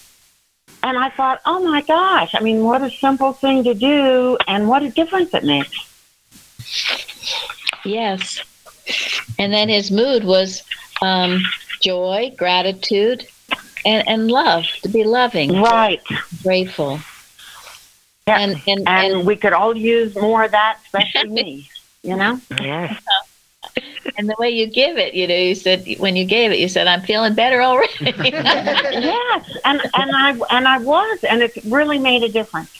[0.84, 4.68] And I thought, oh my gosh, I mean, what a simple thing to do and
[4.68, 5.76] what a difference it makes.
[7.84, 8.40] Yes.
[9.40, 10.63] And then his mood was
[11.02, 11.42] um,
[11.82, 13.28] joy, gratitude,
[13.86, 16.02] and, and love, to be loving, Right.
[16.44, 17.00] grateful.
[18.28, 18.40] Yeah.
[18.40, 21.70] And, and, And and, we could all use more of that, especially me.
[22.04, 22.42] You know?
[22.62, 23.02] Yes.
[24.18, 26.68] and the way you give it, you know, you said, when you gave it, you
[26.68, 27.94] said, I'm feeling better already.
[28.02, 32.72] yes, and and I and I was, and it really made a difference.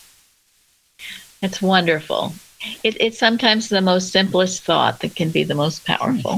[1.42, 2.34] It's wonderful.
[2.84, 6.34] It, it's sometimes the most simplest thought that can be the most powerful.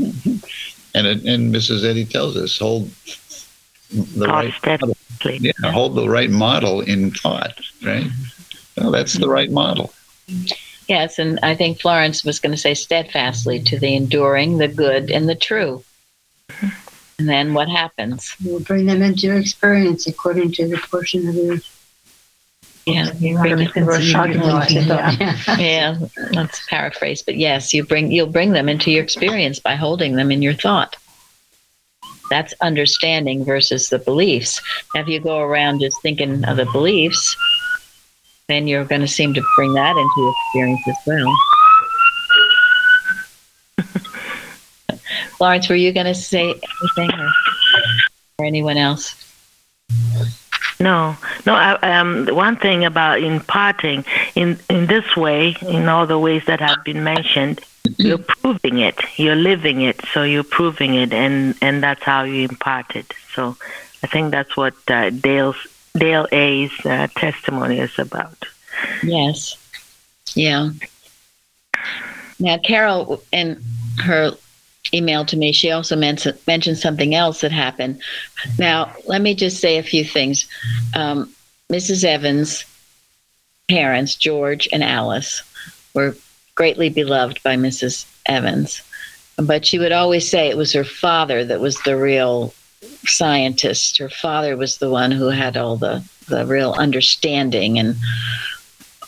[0.94, 1.86] And and Mrs.
[1.86, 2.90] Eddy tells us hold
[3.92, 5.40] the God right steadfastly.
[5.42, 8.08] yeah, hold the right model in thought, right?
[8.78, 9.94] Well, that's the right model.
[10.88, 15.12] Yes, and I think Florence was going to say steadfastly to the enduring, the good,
[15.12, 15.84] and the true.
[17.20, 18.36] And then what happens?
[18.44, 21.58] We'll bring them into your experience according to the portion of your
[22.86, 23.12] Yeah,
[25.60, 25.98] yeah,
[26.32, 30.32] let's paraphrase, but yes, you bring you'll bring them into your experience by holding them
[30.32, 30.96] in your thought.
[32.30, 34.62] That's understanding versus the beliefs.
[34.94, 37.36] Now, if you go around just thinking of the beliefs,
[38.48, 41.34] then you're going to seem to bring that into experience as well.
[45.40, 47.30] Lawrence, were you going to say anything, or,
[48.40, 49.16] or anyone else?
[50.80, 51.54] No, no.
[51.54, 54.06] I, um, one thing about imparting
[54.40, 57.60] in in this way, in all the ways that have been mentioned,
[57.98, 58.98] you're proving it.
[59.18, 60.00] You're living it.
[60.14, 63.14] So you're proving it, and and that's how you impart it.
[63.36, 63.58] So
[64.02, 65.60] I think that's what uh, Dale's
[65.94, 68.38] Dale A's uh, testimony is about.
[69.04, 69.58] Yes.
[70.36, 70.70] Yeah.
[72.40, 73.62] Now, Carol, in
[73.98, 74.32] her
[74.94, 78.02] email to me, she also men- mentioned something else that happened.
[78.58, 80.48] Now, let me just say a few things.
[80.96, 81.34] Um,
[81.70, 82.06] Mrs.
[82.06, 82.64] Evans'
[83.70, 85.44] parents, George and Alice,
[85.94, 86.18] were
[86.56, 88.06] greatly beloved by Mrs.
[88.26, 88.82] Evans,
[89.38, 92.54] but she would always say it was her father that was the real
[93.06, 93.98] scientist.
[93.98, 97.96] Her father was the one who had all the, the real understanding and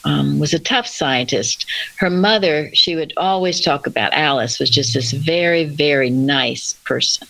[0.04, 1.66] um, was a tough scientist.
[1.98, 7.28] Her mother, she would always talk about Alice, was just this very, very nice person.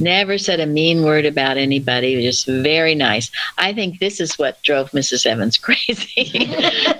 [0.00, 3.30] Never said a mean word about anybody, just very nice.
[3.58, 5.26] I think this is what drove Mrs.
[5.26, 6.50] Evans crazy.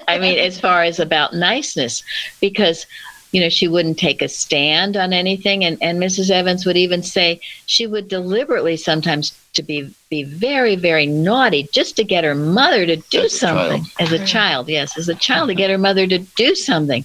[0.07, 2.03] I mean, as far as about niceness,
[2.40, 2.87] because
[3.33, 7.03] you know she wouldn't take a stand on anything and, and mrs evans would even
[7.03, 12.35] say she would deliberately sometimes to be be very very naughty just to get her
[12.35, 15.71] mother to do As a something as a child yes as a child to get
[15.71, 17.05] her mother to do something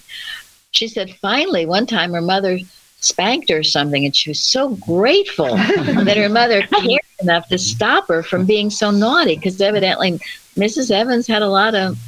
[0.72, 2.58] she said finally one time her mother
[3.06, 7.58] spanked her or something and she was so grateful that her mother cared enough to
[7.58, 10.18] stop her from being so naughty because evidently
[10.56, 11.98] mrs evans had a lot of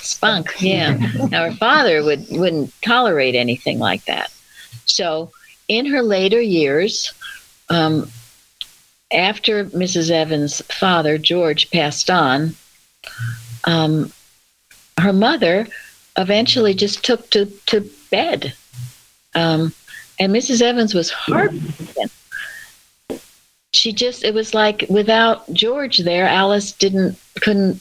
[0.00, 0.96] spunk yeah.
[1.30, 4.32] Now her father would wouldn't tolerate anything like that.
[4.84, 5.32] So
[5.68, 7.12] in her later years
[7.68, 8.10] um,
[9.12, 12.54] after mrs evans father george passed on
[13.64, 14.12] um,
[14.98, 15.66] her mother
[16.16, 18.54] eventually just took to, to bed.
[19.34, 19.74] Um,
[20.18, 22.10] and mrs evans was heartbroken
[23.72, 27.80] she just it was like without george there alice didn't couldn't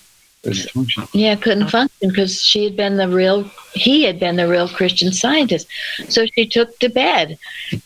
[0.54, 1.08] function.
[1.14, 5.12] yeah, couldn't function because she had been the real, he had been the real Christian
[5.12, 5.68] scientist.
[6.10, 7.38] So she took to bed,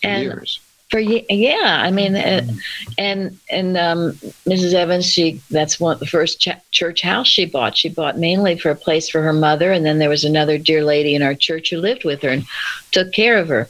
[0.04, 0.60] and Years.
[0.90, 2.46] for ye- yeah, I mean, uh,
[2.98, 4.12] and and um,
[4.46, 4.74] Mrs.
[4.74, 7.78] Evans, she that's one the first ch- church house she bought.
[7.78, 10.84] She bought mainly for a place for her mother, and then there was another dear
[10.84, 12.46] lady in our church who lived with her and
[12.92, 13.70] took care of her.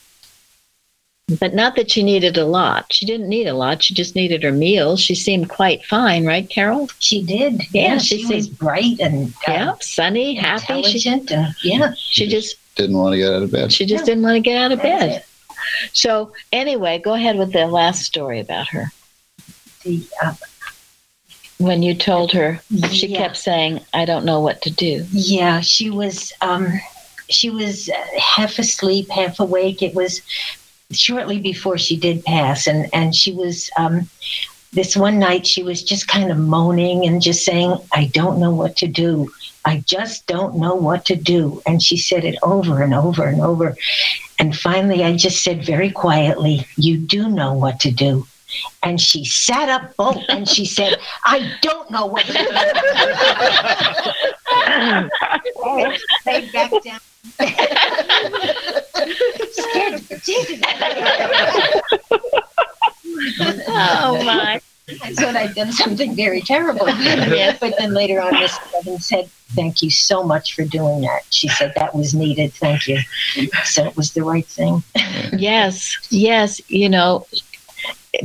[1.40, 2.92] But not that she needed a lot.
[2.92, 3.84] She didn't need a lot.
[3.84, 5.00] She just needed her meals.
[5.00, 6.90] She seemed quite fine, right, Carol?
[7.00, 7.62] She did.
[7.72, 10.82] Yeah, Yeah, she she, was bright and uh, Yeah, sunny, happy.
[10.84, 11.32] She, intelligent.
[11.32, 13.72] and, yeah, she just Didn't want to get out of bed.
[13.72, 14.06] she just Yeah.
[14.06, 15.16] didn't want to get out of That's bed.
[15.18, 15.26] it.
[15.94, 18.92] So anyway, go ahead with the last story about her.
[19.84, 20.34] the, uh,
[21.58, 22.62] When you told her,
[22.92, 23.18] she Yeah.
[23.18, 26.80] kept saying, "I don't know what to do." Yeah, she was um,
[27.30, 29.82] she was uh, half asleep, half awake.
[29.84, 30.22] It was
[30.92, 34.10] shortly before she did pass, and and she was um,
[34.74, 38.52] this one night she was just kind of moaning and just saying, "I don't know
[38.52, 39.32] what to do.
[39.66, 43.42] I just don't know what to do." And she said it over and over and
[43.42, 43.76] over.
[44.40, 48.26] And finally, I just said very quietly, "You do know what to do."
[48.82, 52.40] And she sat up bolt and she said, I don't know what to do.
[55.62, 57.00] And stayed back down.
[57.24, 57.54] Scared
[59.94, 60.98] the bejesus out of
[63.58, 63.64] me.
[63.68, 64.62] Oh my!
[65.04, 66.86] I thought I'd done something very terrible.
[67.60, 71.22] But then later on, Miss Evans said, Thank you so much for doing that.
[71.32, 72.54] She said that was needed.
[72.54, 73.00] Thank you.
[73.66, 74.84] So it was the right thing.
[75.34, 76.62] Yes, yes.
[76.70, 77.26] You know,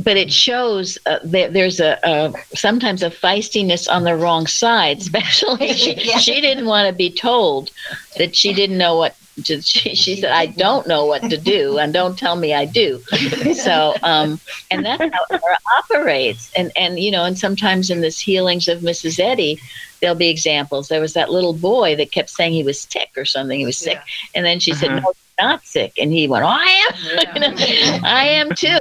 [0.03, 4.97] but it shows uh, that there's a, a sometimes a feistiness on the wrong side.
[5.01, 6.17] Especially she, Yeah.
[6.19, 7.71] she didn't want to be told
[8.17, 9.15] that she didn't know what.
[9.43, 12.63] To, she, she said, "I don't know what to do, and don't tell me I
[12.63, 12.99] do."
[13.53, 14.39] So, um,
[14.71, 15.41] and that's how it
[15.83, 16.51] operates.
[16.55, 19.19] And and you know, and sometimes in this healings of Mrs.
[19.19, 19.59] Eddy,
[19.99, 20.87] there'll be examples.
[20.87, 23.59] There was that little boy that kept saying he was sick or something.
[23.59, 23.99] He was sick,
[24.35, 24.99] and then she said, Uh-huh.
[25.01, 28.05] "No, you're not sick," and he went, "Oh, I am.
[28.05, 28.79] I am too."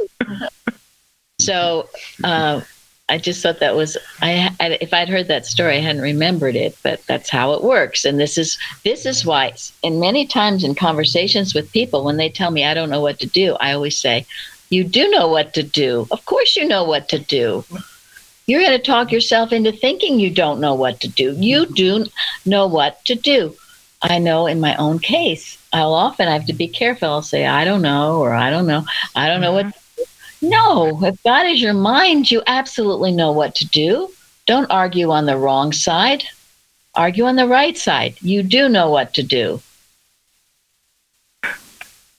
[1.45, 1.89] So
[2.23, 2.61] uh,
[3.09, 4.79] I just thought that was I, I.
[4.81, 8.05] If I'd heard that story, I hadn't remembered it, but that's how it works.
[8.05, 9.53] And this is this is why.
[9.83, 13.21] And many times in conversations with people, when they tell me I don't know what
[13.21, 14.27] to do, I always say,
[14.71, 16.07] "You do know what to do.
[16.11, 17.65] Of course, you know what to do."
[18.47, 21.33] You're going to talk yourself into thinking you don't know what to do.
[21.33, 22.07] You do
[22.45, 23.57] know what to do.
[24.03, 27.09] I know in my own case, I'll often have to be careful.
[27.09, 28.85] I'll say, I don't know, or I don't know.
[29.17, 29.75] I don't know what.
[30.49, 34.11] No, if God is your mind, you absolutely know what to do.
[34.47, 36.25] Don't argue on the wrong side.
[36.95, 38.17] Argue on the right side.
[38.21, 39.61] You do know what to do.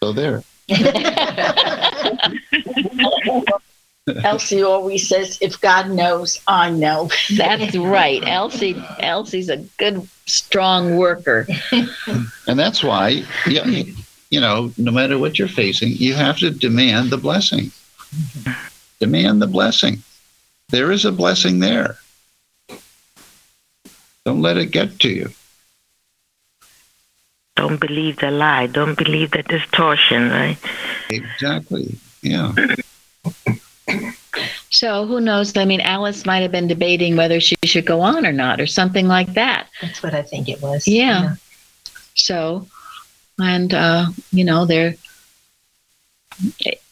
[0.02, 0.44] So there.
[4.24, 7.10] Elsie always says, if God knows, I know.
[7.36, 8.22] That's right.
[8.26, 11.48] Elsie Elsie's a good, strong worker.
[12.48, 17.10] And that's why, yeah, you know, no matter what you're facing, you have to demand
[17.10, 17.72] the blessing.
[19.00, 20.04] Demand the blessing.
[20.70, 21.98] There is a blessing there.
[24.26, 25.30] Don't let it get to you.
[27.56, 28.68] Don't believe the lie.
[28.68, 30.58] Don't believe the distortion, right?
[31.10, 31.96] Exactly.
[32.22, 32.54] Yeah.
[34.70, 35.56] So who knows?
[35.56, 38.68] I mean, Alice might have been debating whether she should go on or not, or
[38.68, 39.70] something like that.
[39.82, 40.88] That's what I think it was.
[40.88, 41.36] Yeah.
[42.16, 42.68] So,
[43.40, 44.96] and uh, you know, there.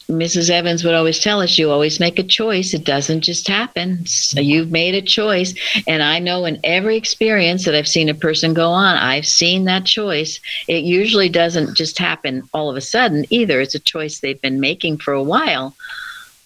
[0.09, 0.49] Mrs.
[0.49, 2.73] Evans would always tell us, "You always make a choice.
[2.73, 4.05] It doesn't just happen.
[4.05, 5.53] So you've made a choice."
[5.87, 9.65] And I know in every experience that I've seen a person go on, I've seen
[9.65, 10.39] that choice.
[10.67, 13.61] It usually doesn't just happen all of a sudden either.
[13.61, 15.75] It's a choice they've been making for a while.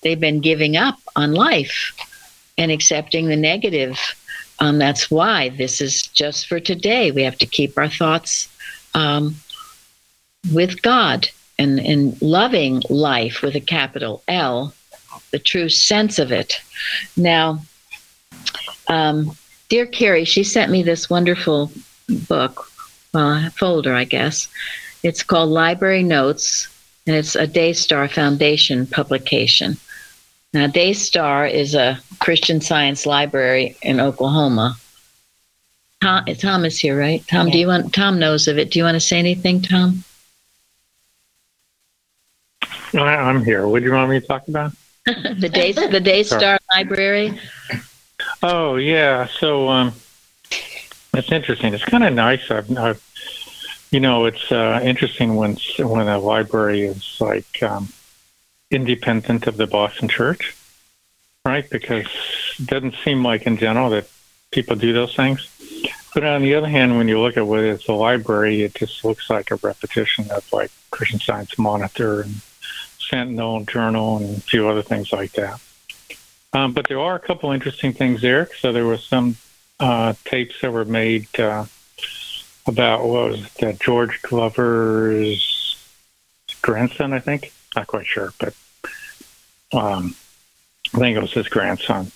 [0.01, 1.93] They've been giving up on life
[2.57, 3.99] and accepting the negative.
[4.59, 7.11] Um, that's why this is just for today.
[7.11, 8.49] We have to keep our thoughts
[8.93, 9.35] um,
[10.51, 14.73] with God and, and loving life with a capital L,
[15.31, 16.61] the true sense of it.
[17.15, 17.61] Now,
[18.87, 19.35] um,
[19.69, 21.71] dear Carrie, she sent me this wonderful
[22.27, 22.71] book,
[23.13, 24.47] uh, folder, I guess.
[25.03, 26.67] It's called Library Notes,
[27.05, 29.77] and it's a Daystar Foundation publication.
[30.53, 34.77] Now, Daystar is a Christian Science library in Oklahoma.
[36.01, 37.25] Tom, Tom is here, right?
[37.27, 37.93] Tom, do you want?
[37.93, 38.71] Tom knows of it.
[38.71, 40.03] Do you want to say anything, Tom?
[42.93, 43.67] I- I'm here.
[43.67, 44.71] What do you want me to talk about?
[45.05, 47.39] the Day the Daystar Library.
[48.43, 49.93] Oh yeah, so um,
[51.13, 51.73] it's interesting.
[51.73, 52.51] It's kind of nice.
[52.51, 53.01] I've, I've,
[53.91, 57.87] you know, it's uh, interesting when when a library is like um,
[58.69, 60.55] independent of the Boston Church,
[61.45, 61.69] right?
[61.69, 62.07] Because
[62.59, 64.09] it doesn't seem like in general that
[64.51, 65.47] people do those things.
[66.13, 69.05] But on the other hand, when you look at what is a library, it just
[69.05, 72.41] looks like a repetition of like Christian Science Monitor and
[73.09, 75.59] Sentinel Journal and a few other things like that.
[76.53, 78.49] Um, but there are a couple interesting things there.
[78.59, 79.37] So there were some
[79.79, 81.65] uh, tapes that were made uh,
[82.65, 85.77] about what was uh, George Glover's
[86.61, 87.53] grandson, I think.
[87.75, 88.53] Not quite sure, but
[89.73, 90.15] um,
[90.93, 92.11] I think it was his grandson.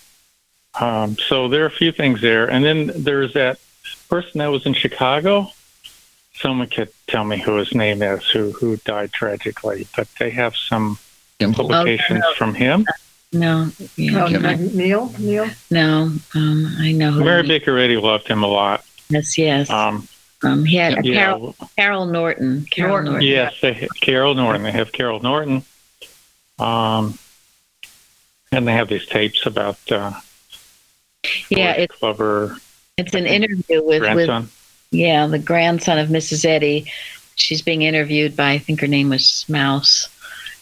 [0.80, 3.60] Um, so there are a few things there, and then there's that
[4.08, 5.50] person that was in Chicago.
[6.34, 10.56] Someone could tell me who his name is, who who died tragically, but they have
[10.56, 10.98] some
[11.38, 12.86] publications Oh, from him.
[13.34, 14.24] No, yeah.
[14.24, 15.48] Oh, Neil, Neil.
[15.70, 16.12] no.
[16.34, 17.12] Um, I know.
[17.12, 18.84] Mary Baker Eddy loved him a lot.
[19.08, 19.70] Yes, yes.
[19.70, 20.08] Um,
[20.44, 22.66] Um, he had yeah, Carol, Carol Norton.
[22.70, 23.22] Carol Norton.
[23.22, 24.62] Yes, they have Carol Norton.
[24.64, 25.62] They have Carol Norton.
[26.58, 27.18] Um,
[28.50, 30.12] and they have these tapes about uh,
[31.48, 32.56] Yeah, it's Glover
[32.98, 34.50] it's an interview with with grandson.
[34.92, 36.44] Yeah the grandson of Mrs.
[36.44, 36.90] Eddy.
[37.34, 40.08] She's being interviewed by I think her name was Smouse.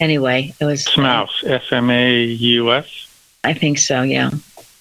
[0.01, 3.07] Anyway, it was uh, Smouse, S M A U S.
[3.45, 4.03] I think so.
[4.03, 4.31] Yeah.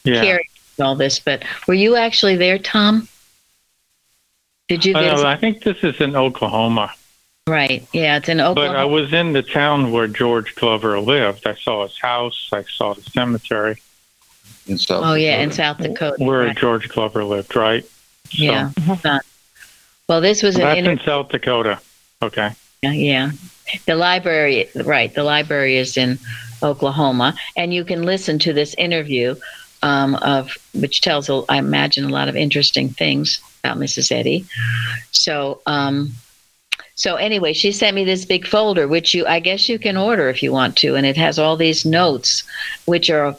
[0.06, 0.22] Yeah.
[0.24, 3.08] Carrie all this, but were you actually there, Tom?
[4.70, 5.24] Did you I, visit?
[5.24, 6.94] know, I think this is in Oklahoma,
[7.48, 7.86] Right.
[7.92, 8.74] Yeah, it's in Oklahoma.
[8.76, 11.48] but I was in the town where George Glover lived.
[11.48, 12.48] I saw his house.
[12.54, 13.82] I saw the cemetery
[14.68, 16.24] In South oh yeah, in South Dakota.
[16.24, 16.56] where right.
[16.58, 17.56] George Glover lived.
[17.56, 17.84] Right.
[17.84, 17.90] So,
[18.44, 18.70] Yeah.
[18.76, 19.02] Mhm.
[19.02, 19.20] Son.
[20.10, 21.80] Well, this was an That's inter- in South Dakota.
[22.22, 22.52] Okay.
[22.82, 23.32] Yeah, yeah.
[23.86, 25.14] The library, right?
[25.14, 26.20] The library is in
[26.64, 27.36] Oklahoma.
[27.56, 29.36] And you can listen to this interview
[29.82, 34.12] um, of which tells, I imagine, a lot of interesting things about Mrs.
[34.12, 34.46] Eddy.
[35.12, 36.12] So, um,
[36.96, 40.28] so anyway, she sent me this big folder, which you, I guess, you can order
[40.28, 42.44] if you want to, and it has all these notes,
[42.86, 43.38] which are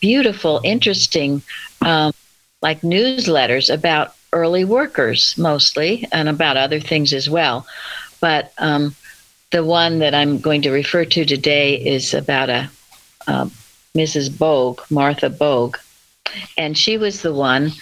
[0.00, 1.42] beautiful, interesting,
[1.80, 2.12] um,
[2.60, 7.66] like newsletters about early workers mostly, and about other things as well.
[8.20, 8.94] But um,
[9.50, 12.70] the one that I'm going to refer to today is about a,
[13.96, 14.36] Mrs.
[14.36, 15.76] Bogue, Martha Bogue,
[16.56, 17.72] and she was the one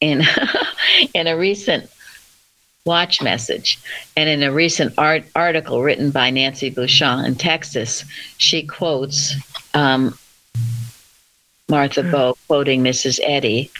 [0.00, 0.22] in
[1.14, 1.90] in a recent
[2.84, 3.78] watch message
[4.16, 8.04] and in a recent art article written by Nancy Bouchon in Texas,
[8.38, 9.34] she quotes
[9.74, 10.16] um,
[11.68, 12.04] Martha.
[12.04, 13.18] Bogue quoting Mrs.
[13.24, 13.70] Eddy.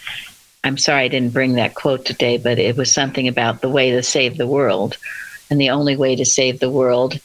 [0.64, 3.90] I'm sorry I didn't bring that quote today, but it was something about the way
[3.92, 4.96] to save the world,
[5.50, 7.18] and the only way to save the world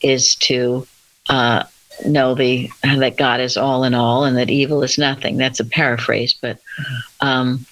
[0.00, 0.86] is to
[1.28, 1.64] uh,
[2.06, 5.36] know the that God is all in all and that evil is nothing.
[5.36, 6.58] That's a paraphrase, but
[7.20, 7.66] um,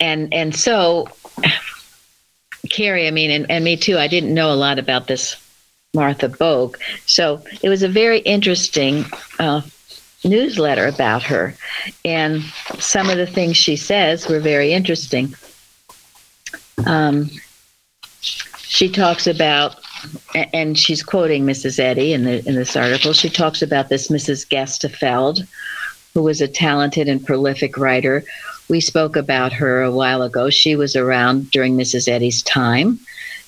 [0.00, 1.08] and and so
[2.70, 3.98] Carrie, I mean, and, and me too.
[3.98, 5.36] I didn't know a lot about this
[5.94, 9.04] Martha Bogue, so it was a very interesting
[9.38, 9.62] uh,
[10.24, 11.54] newsletter about her,
[12.04, 12.42] and
[12.78, 15.34] some of the things she says were very interesting.
[16.86, 17.30] Um,
[18.20, 19.76] she talks about
[20.52, 21.78] and she's quoting Mrs.
[21.78, 23.12] Eddy in the in this article.
[23.12, 24.46] She talks about this Mrs.
[24.48, 25.46] Gestefeld,
[26.14, 28.24] who was a talented and prolific writer.
[28.68, 30.50] We spoke about her a while ago.
[30.50, 32.08] She was around during Mrs.
[32.08, 32.98] Eddy's time,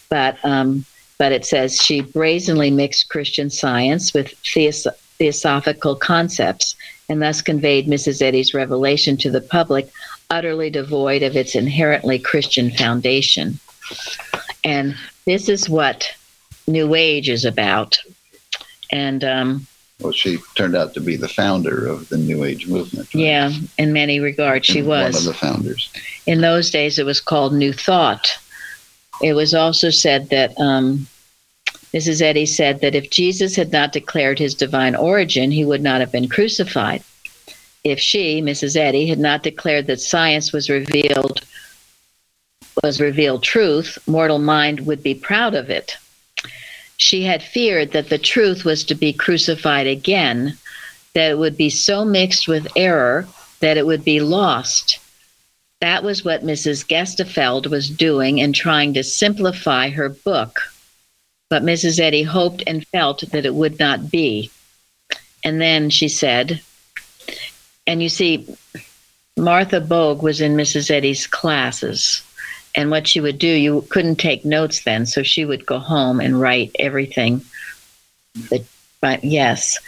[0.08, 0.84] but um,
[1.18, 4.86] but it says she brazenly mixed Christian science with theos-
[5.20, 6.74] theosophical concepts,
[7.10, 8.22] and thus conveyed Mrs.
[8.22, 9.90] Eddy's revelation to the public,
[10.30, 13.58] utterly devoid of its inherently Christian foundation.
[14.64, 14.96] And
[15.26, 16.10] this is what
[16.66, 17.98] New Age is about.
[18.90, 19.66] And um,
[20.00, 23.14] well, she turned out to be the founder of the New Age movement.
[23.14, 23.22] Right?
[23.22, 25.92] Yeah, in many regards, she was one of the founders.
[26.24, 28.38] In those days, it was called New Thought.
[29.22, 31.06] It was also said that um,
[31.92, 32.22] Mrs.
[32.22, 36.12] Eddy said that if Jesus had not declared his divine origin, he would not have
[36.12, 37.02] been crucified.
[37.82, 38.76] If she, Mrs.
[38.76, 41.40] Eddy, had not declared that science was revealed
[42.84, 45.96] was revealed truth, mortal mind would be proud of it.
[46.96, 50.56] She had feared that the truth was to be crucified again,
[51.14, 53.26] that it would be so mixed with error
[53.60, 54.98] that it would be lost.
[55.80, 56.86] That was what Mrs.
[56.86, 60.60] Gestefeld was doing in trying to simplify her book.
[61.50, 62.00] But Mrs.
[62.00, 64.50] Eddy hoped and felt that it would not be.
[65.44, 66.62] And then she said,
[67.86, 68.46] and you see,
[69.36, 70.90] Martha Bogue was in Mrs.
[70.90, 72.22] Eddy's classes.
[72.74, 76.20] And what she would do, you couldn't take notes then, so she would go home
[76.20, 77.40] and write everything.
[78.50, 78.64] That,
[79.00, 79.78] but yes,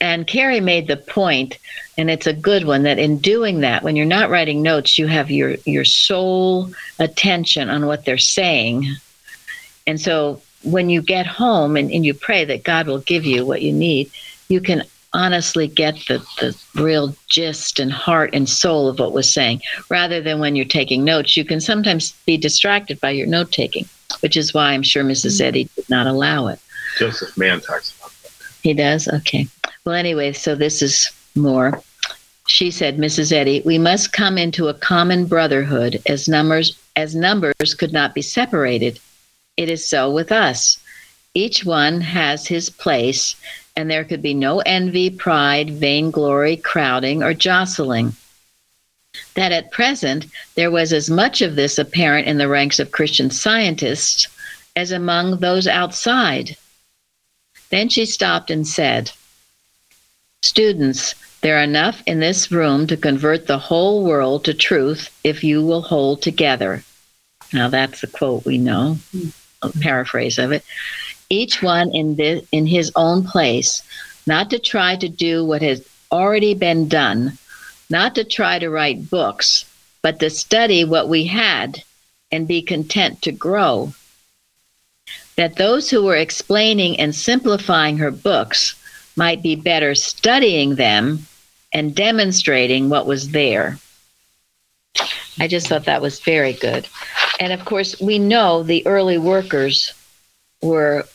[0.00, 1.58] and Carrie made the point,
[1.98, 5.06] and it's a good one that in doing that, when you're not writing notes, you
[5.06, 8.86] have your your sole attention on what they're saying,
[9.86, 13.44] and so when you get home and, and you pray that God will give you
[13.44, 14.10] what you need,
[14.48, 19.32] you can honestly get the, the real gist and heart and soul of what was
[19.32, 19.60] saying.
[19.88, 23.86] Rather than when you're taking notes you can sometimes be distracted by your note taking
[24.20, 25.46] which is why i'm sure mrs mm-hmm.
[25.46, 26.58] eddy did not allow it.
[26.98, 28.32] Joseph mann talks about that.
[28.62, 29.08] He does?
[29.08, 29.46] Okay.
[29.84, 31.82] Well anyway so this is more.
[32.46, 37.74] She said mrs eddy we must come into a common brotherhood as numbers as numbers
[37.74, 38.98] could not be separated
[39.56, 40.78] it is so with us
[41.34, 43.36] each one has his place
[43.74, 48.14] and there could be no envy, pride, vainglory, crowding, or jostling.
[49.34, 53.30] That at present there was as much of this apparent in the ranks of Christian
[53.30, 54.28] scientists
[54.76, 56.56] as among those outside.
[57.70, 59.10] Then she stopped and said,
[60.42, 65.42] Students, there are enough in this room to convert the whole world to truth if
[65.42, 66.84] you will hold together.
[67.52, 69.32] Now that's a quote we know, a
[69.80, 70.64] paraphrase of it
[71.32, 73.82] each one in this, in his own place,
[74.26, 77.38] not to try to do what has already been done,
[77.88, 79.64] not to try to write books,
[80.02, 81.82] but to study what we had
[82.30, 83.92] and be content to grow.
[85.36, 88.74] That those who were explaining and simplifying her books
[89.16, 91.26] might be better studying them
[91.72, 93.78] and demonstrating what was there.
[95.38, 96.86] I just thought that was very good.
[97.42, 99.92] And of course, we know the early workers
[100.62, 101.06] were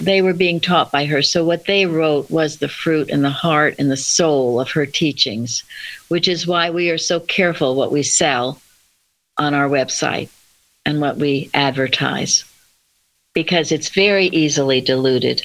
[0.00, 1.22] they were being taught by her.
[1.22, 4.86] So what they wrote was the fruit and the heart and the soul of her
[4.86, 5.62] teachings,
[6.08, 8.60] which is why we are so careful what we sell
[9.36, 10.30] on our website
[10.84, 12.44] and what we advertise,
[13.32, 15.42] because it's very easily diluted.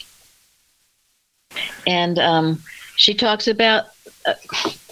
[1.85, 2.63] And um,
[2.95, 3.85] she talks about
[4.25, 4.33] uh,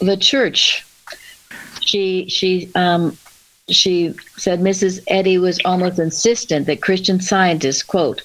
[0.02, 0.86] the church.
[1.82, 3.18] She she um,
[3.76, 5.02] she said Mrs.
[5.08, 8.22] Eddy was almost insistent that Christian scientists quote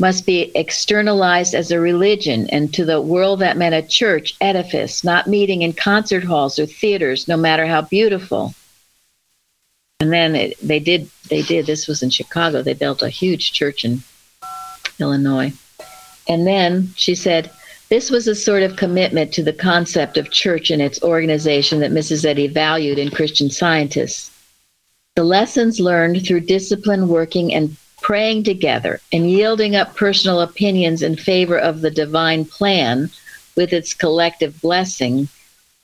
[0.00, 5.04] must be externalized as a religion, and to the world that meant a church edifice,
[5.04, 8.54] not meeting in concert halls or theaters, no matter how beautiful.
[10.00, 12.62] And then it, they did they did this was in Chicago.
[12.62, 14.02] They built a huge church in
[14.98, 15.52] Illinois.
[16.28, 17.50] And then she said,
[17.90, 21.92] this was a sort of commitment to the concept of church and its organization that
[21.92, 22.24] Mrs.
[22.24, 24.30] Eddy valued in Christian scientists.
[25.16, 31.14] The lessons learned through discipline, working, and praying together and yielding up personal opinions in
[31.14, 33.10] favor of the divine plan
[33.54, 35.28] with its collective blessing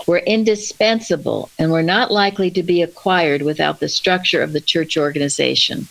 [0.08, 4.96] were indispensable and were not likely to be acquired without the structure of the church
[4.96, 5.86] organization.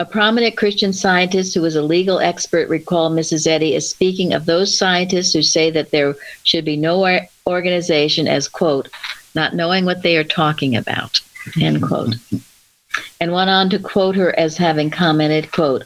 [0.00, 3.46] A prominent Christian scientist who was a legal expert recalled Mrs.
[3.46, 8.48] Eddy as speaking of those scientists who say that there should be no organization as,
[8.48, 8.88] quote,
[9.36, 11.20] not knowing what they are talking about,
[11.60, 12.16] end quote.
[13.20, 15.84] And went on to quote her as having commented, quote,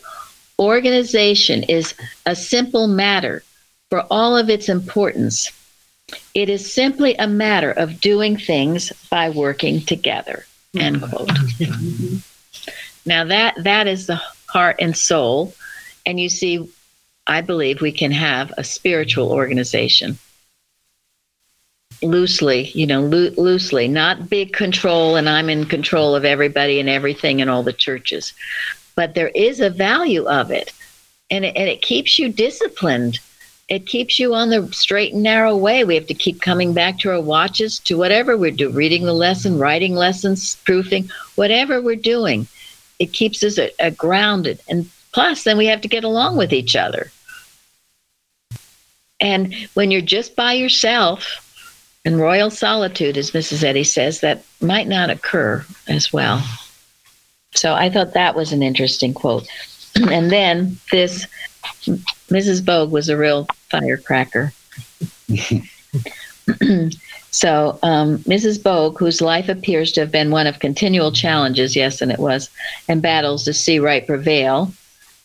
[0.58, 1.94] organization is
[2.24, 3.42] a simple matter
[3.90, 5.52] for all of its importance.
[6.34, 11.30] It is simply a matter of doing things by working together, end quote.
[13.04, 15.54] Now that that is the heart and soul,
[16.04, 16.68] and you see,
[17.26, 20.18] I believe we can have a spiritual organization
[22.02, 26.88] loosely, you know, loo- loosely, not big control, and I'm in control of everybody and
[26.88, 28.32] everything in all the churches,
[28.94, 30.72] but there is a value of it,
[31.30, 33.18] and it, and it keeps you disciplined.
[33.68, 35.82] It keeps you on the straight and narrow way.
[35.82, 39.12] We have to keep coming back to our watches, to whatever we're doing, reading the
[39.12, 42.46] lesson, writing lessons, proofing, whatever we're doing
[42.98, 46.52] it keeps us a, a grounded and plus then we have to get along with
[46.52, 47.10] each other
[49.20, 51.45] and when you're just by yourself
[52.06, 56.42] in royal solitude as mrs eddy says that might not occur as well
[57.54, 59.46] so i thought that was an interesting quote
[60.10, 61.26] and then this
[62.30, 64.52] mrs bogue was a real firecracker
[67.36, 68.62] So, um, Mrs.
[68.62, 72.48] Bogue, whose life appears to have been one of continual challenges, yes, and it was,
[72.88, 74.72] and battles to see right prevail,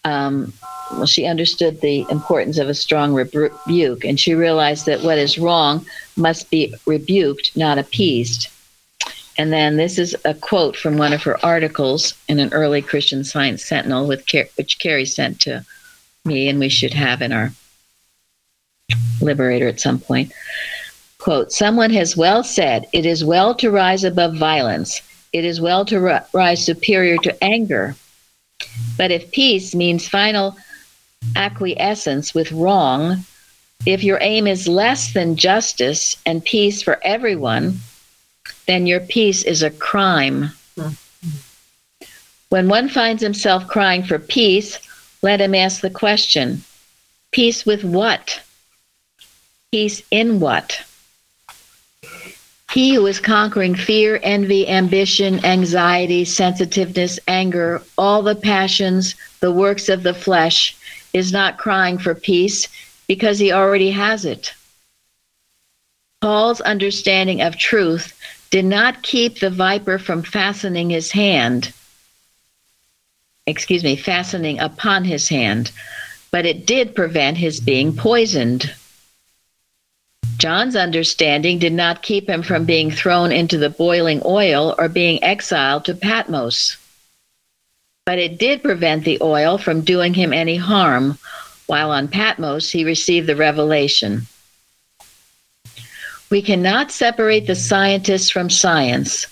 [0.03, 0.51] um,
[0.93, 5.39] well, she understood the importance of a strong rebuke, and she realized that what is
[5.39, 5.85] wrong
[6.15, 8.47] must be rebuked, not appeased.
[9.37, 13.23] And then this is a quote from one of her articles in an early Christian
[13.23, 14.25] Science Sentinel, with
[14.55, 15.65] which Carrie sent to
[16.25, 17.51] me, and we should have in our
[19.21, 20.31] Liberator at some point.
[21.17, 25.01] Quote, someone has well said, it is well to rise above violence.
[25.33, 27.95] It is well to ri- rise superior to anger.
[28.97, 30.57] But if peace means final
[31.35, 33.25] acquiescence with wrong,
[33.85, 37.79] if your aim is less than justice and peace for everyone,
[38.67, 40.51] then your peace is a crime.
[40.77, 42.05] Mm-hmm.
[42.49, 44.77] When one finds himself crying for peace,
[45.21, 46.63] let him ask the question
[47.31, 48.41] peace with what?
[49.71, 50.83] Peace in what?
[52.71, 59.89] He who is conquering fear, envy, ambition, anxiety, sensitiveness, anger, all the passions, the works
[59.89, 60.77] of the flesh,
[61.13, 62.67] is not crying for peace
[63.07, 64.53] because he already has it.
[66.21, 68.13] Paul's understanding of truth
[68.51, 71.73] did not keep the viper from fastening his hand,
[73.47, 75.71] excuse me, fastening upon his hand,
[76.29, 78.73] but it did prevent his being poisoned.
[80.37, 85.23] John's understanding did not keep him from being thrown into the boiling oil or being
[85.23, 86.77] exiled to Patmos.
[88.11, 91.17] But it did prevent the oil from doing him any harm,
[91.67, 94.27] while on Patmos he received the revelation.
[96.29, 99.27] We cannot separate the scientists from science.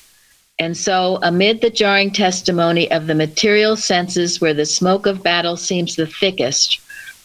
[0.59, 5.57] And so, amid the jarring testimony of the material senses where the smoke of battle
[5.57, 6.80] seems the thickest,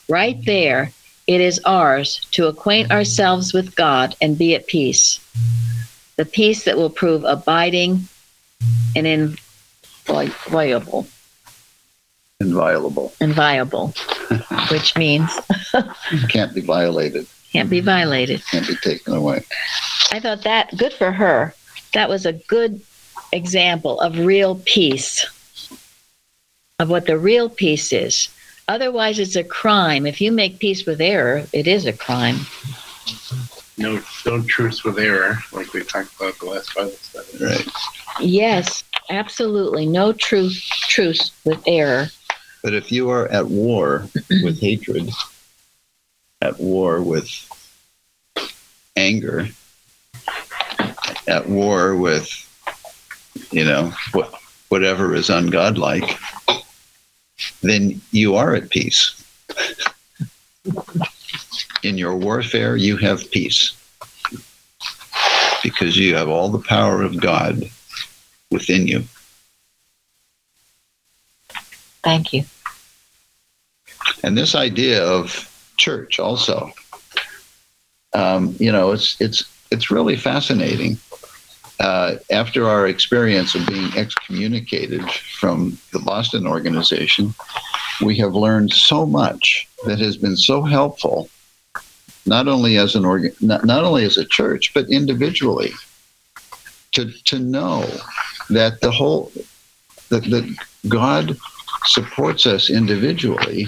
[0.09, 0.91] right there,
[1.29, 5.21] it is ours to acquaint ourselves with God and be at peace.
[6.17, 8.09] The peace that will prove abiding
[8.97, 9.07] and
[10.09, 11.07] inviolable.
[12.41, 13.13] Inviolable.
[13.21, 13.95] Inviolable,
[14.71, 15.31] which means
[16.29, 17.27] can't be violated.
[17.53, 18.45] Can't be violated.
[18.47, 19.45] Can't be taken away.
[20.11, 21.55] I thought that good for her.
[21.93, 22.81] That was a good
[23.33, 25.25] example of real peace,
[26.81, 28.29] of what the real peace is.
[28.67, 30.07] Otherwise, it's a crime.
[30.07, 32.41] If you make peace with error, it is a crime.
[33.77, 37.45] No, no truce with error, like we talked about the last Bible study.
[37.45, 37.69] Right.
[38.21, 39.87] Yes, absolutely.
[39.87, 42.09] No truth, truce with error.
[42.65, 44.09] But if you are at war
[44.43, 45.11] with hatred,
[46.41, 47.29] at war with
[48.97, 49.49] anger,
[51.29, 52.27] at war with,
[53.51, 54.35] you know, what,
[54.71, 56.19] whatever is ungodlike,
[57.61, 59.23] then you are at peace.
[61.83, 63.77] In your warfare, you have peace
[65.63, 67.69] because you have all the power of God
[68.51, 69.05] within you.
[72.03, 72.45] Thank you.
[74.25, 76.73] And this idea of church also,
[78.15, 80.97] um, you know, it's it's it's really fascinating.
[81.79, 87.35] Uh, after our experience of being excommunicated from the Boston organization,
[88.01, 91.29] we have learned so much that has been so helpful,
[92.25, 95.73] not only as an organ, not, not only as a church, but individually,
[96.93, 97.85] to to know
[98.49, 99.31] that the whole
[100.09, 100.57] that, that
[100.89, 101.37] God
[101.85, 103.67] supports us individually,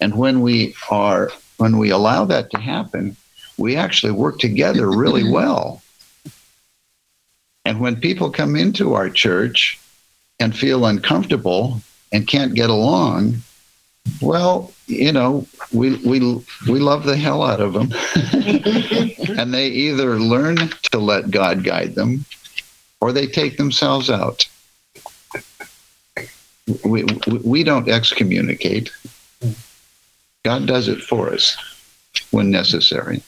[0.00, 3.16] and when we are when we allow that to happen,
[3.56, 5.82] we actually work together really well.
[7.64, 9.78] And when people come into our church
[10.38, 11.80] and feel uncomfortable
[12.12, 13.38] and can't get along,
[14.20, 16.20] well, you know, we we
[16.68, 17.92] we love the hell out of them.
[19.38, 20.56] and they either learn
[20.92, 22.24] to let God guide them
[23.00, 24.46] or they take themselves out.
[26.84, 28.90] We, we, we don't excommunicate.
[30.46, 31.56] God does it for us
[32.30, 33.20] when necessary.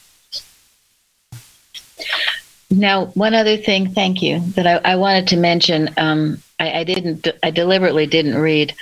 [2.71, 5.89] Now, one other thing, thank you, that I, I wanted to mention.
[5.97, 8.73] Um, I, I, didn't, I deliberately didn't read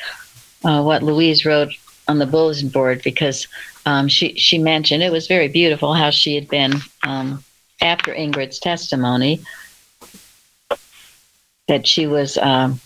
[0.64, 1.72] uh, what Louise wrote
[2.08, 3.48] on the bulletin board because
[3.88, 6.74] um, she she mentioned it was very beautiful how she had been
[7.04, 7.44] um,
[7.82, 9.42] after Ingrid's testimony
[11.68, 12.38] that she was.
[12.38, 12.80] Um,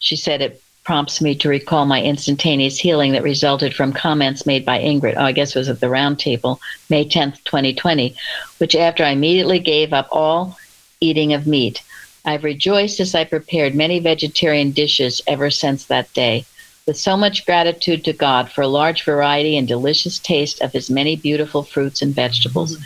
[0.00, 4.64] she said it prompts me to recall my instantaneous healing that resulted from comments made
[4.64, 6.58] by Ingrid, oh, I guess was at the roundtable,
[6.90, 8.16] May 10th, 2020,
[8.58, 10.58] which after I immediately gave up all
[11.00, 11.82] eating of meat.
[12.24, 16.44] I've rejoiced as I prepared many vegetarian dishes ever since that day,
[16.86, 20.90] with so much gratitude to God for a large variety and delicious taste of His
[20.90, 22.74] many beautiful fruits and vegetables.
[22.74, 22.84] Mm-hmm.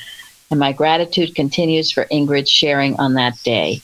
[0.53, 3.83] And my gratitude continues for Ingrid's sharing on that day.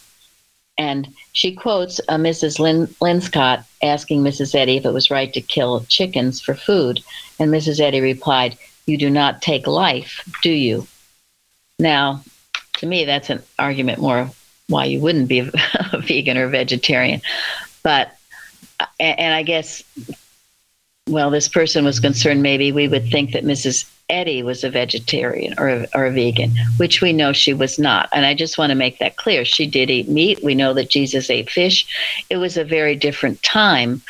[0.78, 2.58] And she quotes uh, Mrs.
[2.58, 4.54] Lin- Linscott asking Mrs.
[4.54, 7.00] Eddy if it was right to kill chickens for food.
[7.38, 7.80] And Mrs.
[7.80, 8.56] Eddy replied,
[8.86, 10.86] You do not take life, do you?
[11.78, 12.22] Now,
[12.78, 14.30] to me, that's an argument more
[14.68, 15.40] why you wouldn't be
[15.92, 17.20] a vegan or vegetarian.
[17.82, 18.16] But,
[18.98, 19.82] and I guess,
[21.08, 23.88] well, this person was concerned maybe we would think that Mrs.
[24.08, 28.08] Eddy was a vegetarian or a, or a vegan, which we know she was not.
[28.12, 29.44] And I just want to make that clear.
[29.44, 30.42] She did eat meat.
[30.42, 31.86] We know that Jesus ate fish.
[32.28, 34.02] It was a very different time.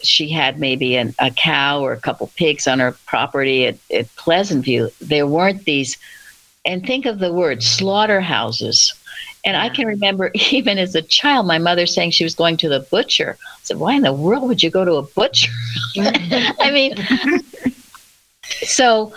[0.00, 4.06] She had maybe an, a cow or a couple pigs on her property at, at
[4.16, 4.92] Pleasantview.
[4.98, 5.96] There weren't these,
[6.64, 8.92] and think of the word slaughterhouses.
[9.44, 12.68] And I can remember even as a child, my mother saying she was going to
[12.68, 13.38] the butcher.
[13.40, 15.50] I said, Why in the world would you go to a butcher?
[15.96, 16.94] I mean,
[18.62, 19.12] so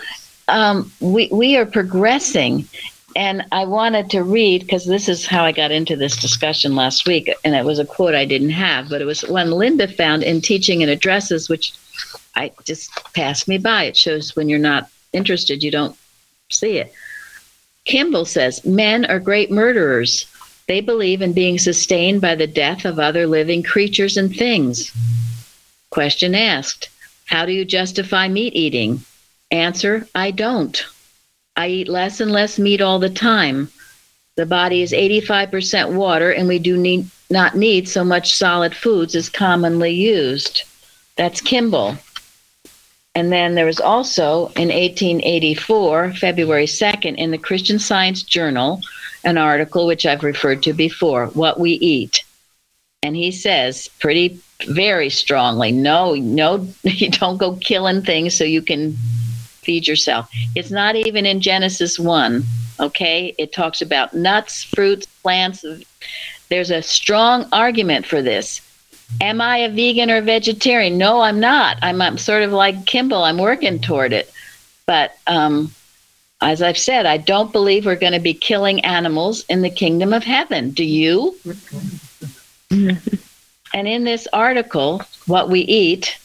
[0.48, 2.68] um, we we are progressing,
[3.16, 7.06] and I wanted to read because this is how I got into this discussion last
[7.06, 10.22] week, and it was a quote I didn't have, but it was one Linda found
[10.22, 11.72] in teaching and addresses, which
[12.34, 13.84] I just passed me by.
[13.84, 15.96] It shows when you're not interested, you don't
[16.50, 16.92] see it.
[17.84, 20.26] Kimball says men are great murderers.
[20.68, 24.92] They believe in being sustained by the death of other living creatures and things.
[25.90, 26.88] Question asked
[27.26, 29.04] How do you justify meat eating?
[29.52, 30.82] Answer I don't.
[31.56, 33.68] I eat less and less meat all the time.
[34.36, 39.14] The body is 85% water, and we do need, not need so much solid foods
[39.14, 40.62] as commonly used.
[41.16, 41.98] That's Kimball.
[43.14, 48.80] And then there was also in 1884, February 2nd, in the Christian Science Journal,
[49.22, 52.24] an article which I've referred to before What We Eat.
[53.02, 58.62] And he says pretty, very strongly no, no, you don't go killing things so you
[58.62, 58.96] can
[59.62, 60.28] feed yourself.
[60.54, 62.44] It's not even in Genesis 1,
[62.80, 63.34] okay?
[63.38, 65.64] It talks about nuts, fruits, plants.
[66.48, 68.60] There's a strong argument for this.
[69.20, 70.98] Am I a vegan or vegetarian?
[70.98, 71.78] No, I'm not.
[71.82, 73.24] I'm, I'm sort of like Kimball.
[73.24, 74.32] I'm working toward it.
[74.86, 75.72] But um,
[76.40, 80.12] as I've said, I don't believe we're going to be killing animals in the kingdom
[80.12, 80.70] of heaven.
[80.70, 81.36] Do you?
[82.70, 82.98] and
[83.74, 86.18] in this article, What We Eat,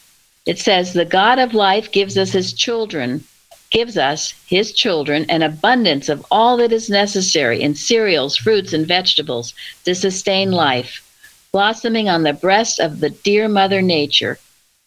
[0.47, 3.23] it says, The God of life gives us his children,
[3.69, 8.87] gives us, his children, an abundance of all that is necessary in cereals, fruits, and
[8.87, 11.03] vegetables to sustain life,
[11.51, 14.39] blossoming on the breast of the dear Mother Nature.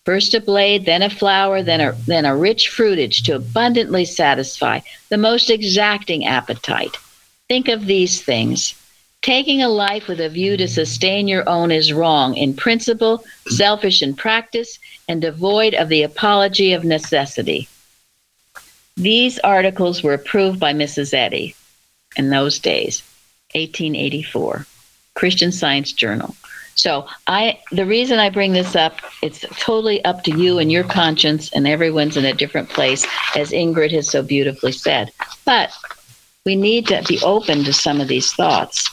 [0.06, 4.80] First a blade, then a flower, then a, then a rich fruitage to abundantly satisfy
[5.10, 6.96] the most exacting appetite.
[7.48, 8.74] Think of these things.
[9.22, 14.00] Taking a life with a view to sustain your own is wrong in principle, selfish
[14.00, 14.78] in practice,
[15.10, 17.68] and devoid of the apology of necessity.
[18.96, 21.12] These articles were approved by Mrs.
[21.12, 21.56] Eddy
[22.14, 23.02] in those days,
[23.56, 24.66] 1884,
[25.14, 26.36] Christian Science Journal.
[26.76, 30.84] So I the reason I bring this up, it's totally up to you and your
[30.84, 33.04] conscience and everyone's in a different place
[33.34, 35.10] as Ingrid has so beautifully said.
[35.44, 35.72] But
[36.46, 38.88] we need to be open to some of these thoughts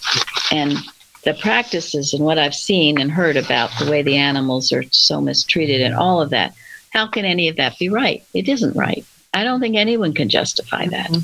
[0.51, 0.77] and
[1.23, 5.19] the practices and what I've seen and heard about the way the animals are so
[5.21, 6.53] mistreated and all of that.
[6.91, 8.23] How can any of that be right?
[8.33, 9.05] It isn't right.
[9.33, 11.15] I don't think anyone can justify that.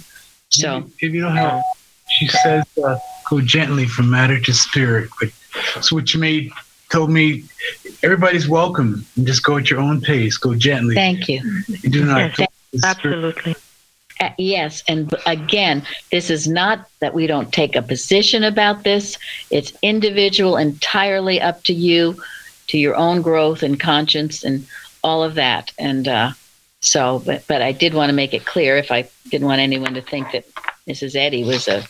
[0.50, 1.64] So if you don't have,
[2.10, 2.98] she says, uh,
[3.30, 5.10] go gently from matter to spirit.
[5.20, 5.30] But
[5.82, 6.52] so what you made
[6.92, 7.44] told me
[8.04, 10.38] everybody's welcome and just go at your own pace.
[10.38, 10.96] Go gently.
[10.96, 11.42] Thank you.
[11.68, 12.38] You do not.
[12.38, 12.50] Yes,
[12.84, 13.56] Absolutely.
[14.20, 19.18] Uh, yes, and again, this is not that we don't take a position about this.
[19.50, 22.22] It's individual, entirely up to you,
[22.68, 24.66] to your own growth and conscience, and
[25.04, 25.72] all of that.
[25.80, 26.32] And uh,
[26.82, 29.94] so, but but I did want to make it clear, if I didn't want anyone
[29.96, 30.46] to think that
[30.88, 31.16] Mrs.
[31.16, 31.84] Eddy was a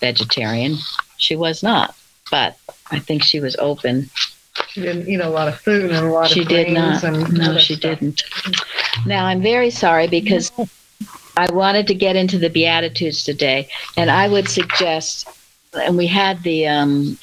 [0.00, 0.76] vegetarian,
[1.18, 1.94] she was not.
[2.30, 2.56] But
[2.90, 4.10] I think she was open.
[4.68, 7.02] She didn't eat a lot of food and a lot She of did not.
[7.30, 7.98] No, she stuff.
[7.98, 8.22] didn't.
[9.04, 10.50] Now, I'm very sorry because
[11.36, 15.28] I wanted to get into the Beatitudes today, and I would suggest,
[15.74, 17.18] and we had the um,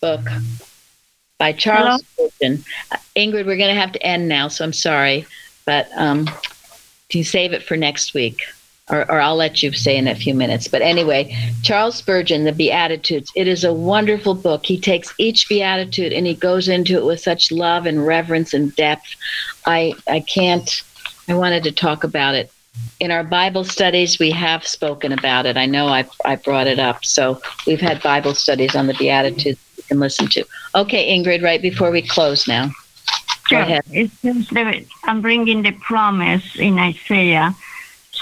[0.00, 0.20] book
[1.38, 2.64] by Charles Spurgeon.
[3.16, 5.26] Ingrid, we're going to have to end now, so I'm sorry,
[5.64, 6.26] but um,
[7.08, 8.42] can you save it for next week?
[8.90, 10.68] Or, or I'll let you say in a few minutes.
[10.68, 14.66] But anyway, Charles Spurgeon, The Beatitudes, it is a wonderful book.
[14.66, 18.76] He takes each Beatitude and he goes into it with such love and reverence and
[18.76, 19.16] depth.
[19.64, 20.82] I, I can't,
[21.28, 22.52] I wanted to talk about it.
[23.00, 25.56] In our Bible studies, we have spoken about it.
[25.56, 27.04] I know I, I brought it up.
[27.04, 30.44] So we've had Bible studies on the Beatitudes you can listen to.
[30.74, 32.66] Okay, Ingrid, right before we close now.
[32.66, 32.72] Go
[33.56, 33.60] Sure.
[33.60, 33.84] ahead.
[33.90, 37.54] It's just the, I'm bringing the promise in Isaiah.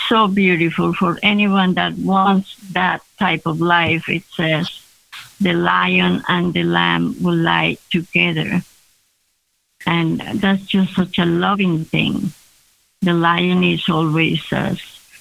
[0.09, 4.09] So beautiful for anyone that wants that type of life.
[4.09, 4.68] It says,
[5.40, 8.62] the lion and the lamb will lie together.
[9.86, 12.32] And that's just such a loving thing.
[13.03, 14.76] The lion is always, uh,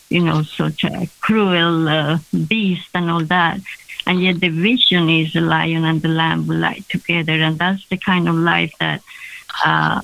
[0.09, 3.59] you know, such a cruel uh, beast and all that.
[4.05, 7.33] And yet the vision is the lion and the lamb will lie together.
[7.33, 9.01] And that's the kind of life that
[9.65, 10.01] uh,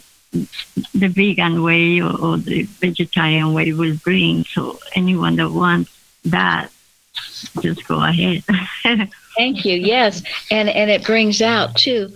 [0.94, 4.44] the vegan way or, or the vegetarian way will bring.
[4.46, 5.92] So anyone that wants
[6.26, 6.70] that,
[7.62, 8.44] just go ahead.
[9.38, 9.76] Thank you.
[9.76, 12.12] Yes, and and it brings out too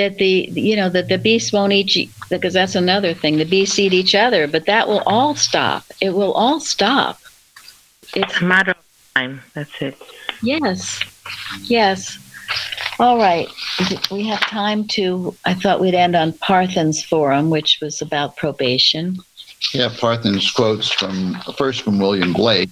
[0.00, 3.36] that the you know that the beasts won't eat you, because that's another thing.
[3.36, 5.84] The beasts eat each other, but that will all stop.
[6.00, 7.20] It will all stop.
[8.14, 8.76] It's a matter of
[9.14, 9.42] time.
[9.54, 9.96] That's it.
[10.42, 11.00] Yes,
[11.62, 12.18] yes.
[12.98, 13.48] All right.
[14.10, 15.34] We have time to.
[15.44, 19.18] I thought we'd end on Parthen's forum, which was about probation.
[19.72, 22.70] Yeah, Parthen's quotes from first from William Blake,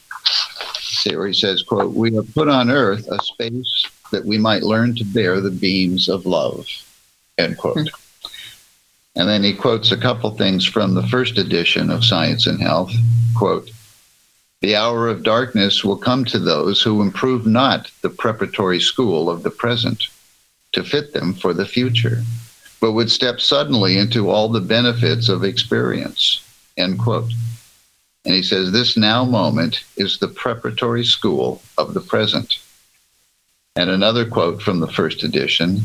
[0.80, 4.62] see where he says, "quote We have put on earth a space that we might
[4.62, 6.66] learn to bear the beams of love."
[7.38, 7.76] End quote.
[7.78, 7.86] Hmm.
[9.16, 12.92] And then he quotes a couple things from the first edition of Science and Health.
[13.36, 13.70] Quote,
[14.60, 19.44] the hour of darkness will come to those who improve not the preparatory school of
[19.44, 20.04] the present
[20.72, 22.24] to fit them for the future,
[22.80, 26.42] but would step suddenly into all the benefits of experience.
[26.76, 27.30] End quote.
[28.24, 32.58] And he says, This now moment is the preparatory school of the present.
[33.76, 35.82] And another quote from the first edition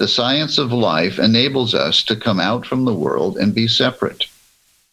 [0.00, 4.24] The science of life enables us to come out from the world and be separate,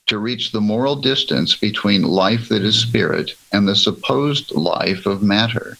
[0.07, 5.23] to reach the moral distance between life that is spirit and the supposed life of
[5.23, 5.77] matter,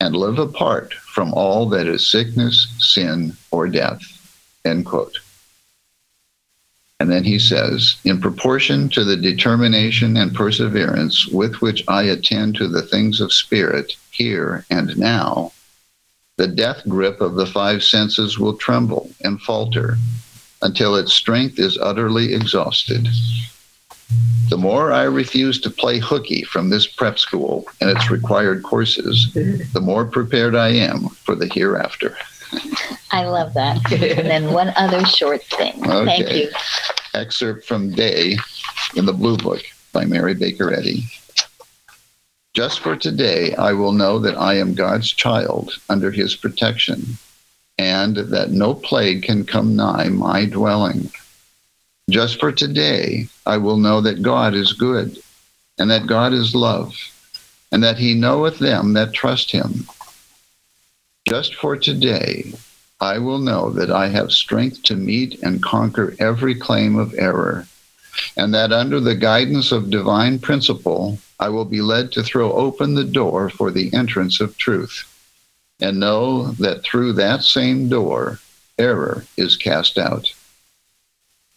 [0.00, 4.00] and live apart from all that is sickness, sin, or death.
[4.64, 5.18] End quote.
[7.00, 12.54] And then he says, in proportion to the determination and perseverance with which I attend
[12.56, 15.52] to the things of spirit here and now,
[16.38, 19.98] the death grip of the five senses will tremble and falter
[20.62, 23.06] until its strength is utterly exhausted.
[24.48, 29.30] The more I refuse to play hooky from this prep school and its required courses,
[29.34, 32.16] the more prepared I am for the hereafter.
[33.10, 33.92] I love that.
[33.92, 35.82] and then one other short thing.
[35.82, 36.50] Thank you.
[37.14, 38.38] Excerpt from Day
[38.96, 39.62] in the Blue Book
[39.92, 41.04] by Mary Baker Eddy.
[42.58, 47.16] Just for today, I will know that I am God's child under his protection,
[47.78, 51.12] and that no plague can come nigh my dwelling.
[52.10, 55.22] Just for today, I will know that God is good,
[55.78, 56.96] and that God is love,
[57.70, 59.86] and that he knoweth them that trust him.
[61.28, 62.54] Just for today,
[63.00, 67.68] I will know that I have strength to meet and conquer every claim of error,
[68.36, 72.94] and that under the guidance of divine principle, I will be led to throw open
[72.94, 75.04] the door for the entrance of truth,
[75.80, 78.40] and know that through that same door,
[78.78, 80.32] error is cast out.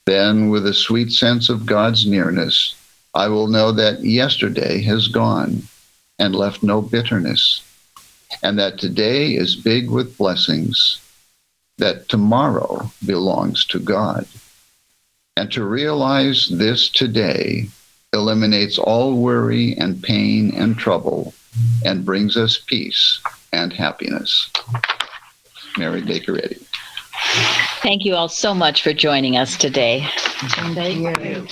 [0.06, 2.76] Then, with a sweet sense of God's nearness,
[3.14, 5.64] I will know that yesterday has gone
[6.18, 7.64] and left no bitterness,
[8.42, 11.00] and that today is big with blessings,
[11.78, 14.28] that tomorrow belongs to God.
[15.38, 17.68] And to realize this today
[18.14, 21.34] eliminates all worry and pain and trouble
[21.86, 23.22] and brings us peace
[23.54, 24.52] and happiness.
[25.78, 26.60] Mary Baker Eddy.
[27.82, 30.06] Thank you all so much for joining us today.
[30.18, 30.98] Thank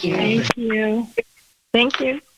[0.04, 0.14] you.
[0.14, 1.08] Thank you.
[1.72, 2.22] Thank you.